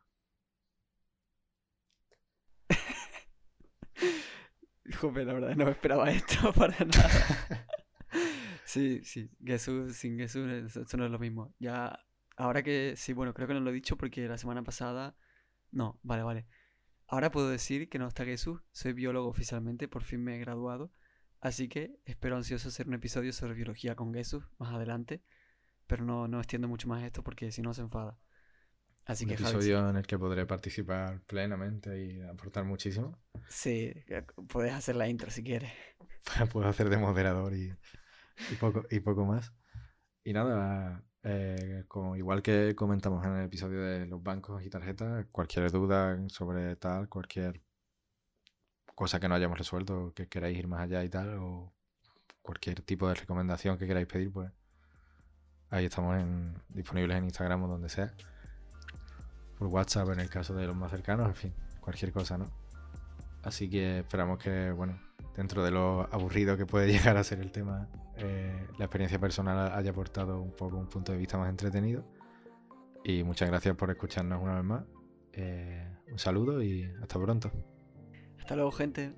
Joder, 5.01 5.27
la 5.27 5.33
verdad 5.33 5.57
no 5.57 5.67
esperaba 5.67 6.09
esto 6.09 6.53
para 6.53 6.85
nada. 6.85 7.67
sí, 8.63 9.03
sí, 9.03 9.29
Jesús 9.43 9.97
sin 9.97 10.17
Jesús 10.17 10.49
eso 10.49 10.95
no 10.95 11.03
es 11.03 11.11
lo 11.11 11.19
mismo. 11.19 11.53
Ya, 11.59 11.99
ahora 12.37 12.63
que, 12.63 12.93
sí, 12.95 13.11
bueno, 13.11 13.33
creo 13.33 13.49
que 13.49 13.55
no 13.55 13.59
lo 13.59 13.71
he 13.71 13.73
dicho 13.73 13.97
porque 13.97 14.29
la 14.29 14.37
semana 14.37 14.63
pasada, 14.63 15.17
no, 15.71 15.99
vale, 16.01 16.23
vale. 16.23 16.47
Ahora 17.07 17.31
puedo 17.31 17.49
decir 17.49 17.89
que 17.89 17.99
no 17.99 18.07
está 18.07 18.25
Jesús, 18.25 18.61
soy 18.71 18.93
biólogo 18.93 19.27
oficialmente, 19.27 19.87
por 19.87 20.03
fin 20.03 20.23
me 20.23 20.35
he 20.35 20.39
graduado 20.39 20.91
Así 21.45 21.69
que 21.69 21.99
espero 22.05 22.37
ansioso 22.37 22.69
hacer 22.69 22.87
un 22.87 22.95
episodio 22.95 23.31
sobre 23.31 23.53
biología 23.53 23.95
con 23.95 24.11
Jesús 24.15 24.43
más 24.57 24.73
adelante. 24.73 25.21
Pero 25.85 26.03
no, 26.03 26.27
no 26.27 26.39
extiendo 26.39 26.67
mucho 26.67 26.87
más 26.87 27.03
esto 27.03 27.23
porque 27.23 27.51
si 27.51 27.61
no 27.61 27.71
se 27.71 27.81
enfada. 27.81 28.17
Así 29.05 29.25
un 29.25 29.31
episodio 29.33 29.87
en 29.87 29.97
el 29.97 30.07
que 30.07 30.17
podré 30.17 30.47
participar 30.47 31.21
plenamente 31.27 32.03
y 32.03 32.21
aportar 32.23 32.63
muchísimo. 32.63 33.21
Sí, 33.47 33.93
puedes 34.47 34.73
hacer 34.73 34.95
la 34.95 35.07
intro 35.07 35.29
si 35.29 35.43
quieres. 35.43 35.71
Puedo 36.51 36.67
hacer 36.67 36.89
de 36.89 36.97
moderador 36.97 37.53
y, 37.53 37.71
poco, 38.59 38.83
y 38.89 38.99
poco 39.01 39.25
más. 39.25 39.53
Y 40.23 40.33
nada, 40.33 41.05
eh, 41.27 41.85
como 41.87 42.15
igual 42.15 42.43
que 42.43 42.75
comentamos 42.75 43.25
en 43.25 43.35
el 43.35 43.45
episodio 43.45 43.81
de 43.81 44.05
los 44.05 44.21
bancos 44.21 44.63
y 44.63 44.69
tarjetas, 44.69 45.25
cualquier 45.31 45.71
duda 45.71 46.17
sobre 46.29 46.75
tal, 46.75 47.09
cualquier 47.09 47.63
cosa 48.93 49.19
que 49.19 49.27
no 49.27 49.33
hayamos 49.33 49.57
resuelto, 49.57 50.13
que 50.13 50.27
queráis 50.27 50.55
ir 50.55 50.67
más 50.67 50.81
allá 50.81 51.03
y 51.03 51.09
tal, 51.09 51.39
o 51.39 51.73
cualquier 52.43 52.81
tipo 52.83 53.07
de 53.07 53.15
recomendación 53.15 53.75
que 53.79 53.87
queráis 53.87 54.05
pedir, 54.05 54.31
pues 54.31 54.51
ahí 55.71 55.85
estamos 55.85 56.15
disponibles 56.69 57.17
en 57.17 57.23
Instagram 57.23 57.63
o 57.63 57.67
donde 57.69 57.89
sea. 57.89 58.13
Por 59.57 59.67
WhatsApp 59.69 60.09
en 60.09 60.19
el 60.19 60.29
caso 60.29 60.53
de 60.53 60.67
los 60.67 60.75
más 60.75 60.91
cercanos, 60.91 61.27
en 61.27 61.35
fin, 61.35 61.53
cualquier 61.81 62.11
cosa, 62.11 62.37
¿no? 62.37 62.51
Así 63.41 63.67
que 63.67 63.99
esperamos 63.99 64.37
que, 64.37 64.71
bueno, 64.71 64.99
dentro 65.35 65.63
de 65.63 65.71
lo 65.71 66.07
aburrido 66.11 66.57
que 66.57 66.65
puede 66.65 66.87
llegar 66.91 67.17
a 67.17 67.23
ser 67.23 67.39
el 67.39 67.51
tema, 67.51 67.87
eh, 68.17 68.67
la 68.77 68.85
experiencia 68.85 69.19
personal 69.19 69.71
haya 69.73 69.91
aportado 69.91 70.41
un 70.41 70.51
poco 70.51 70.77
un 70.77 70.87
punto 70.87 71.11
de 71.11 71.17
vista 71.17 71.37
más 71.37 71.49
entretenido. 71.49 72.03
Y 73.03 73.23
muchas 73.23 73.49
gracias 73.49 73.75
por 73.75 73.91
escucharnos 73.91 74.41
una 74.41 74.55
vez 74.55 74.63
más. 74.63 74.83
Eh, 75.33 75.87
un 76.11 76.17
saludo 76.17 76.63
y 76.63 76.83
hasta 77.01 77.19
pronto. 77.19 77.51
Hasta 78.39 78.55
luego, 78.55 78.71
gente. 78.71 79.13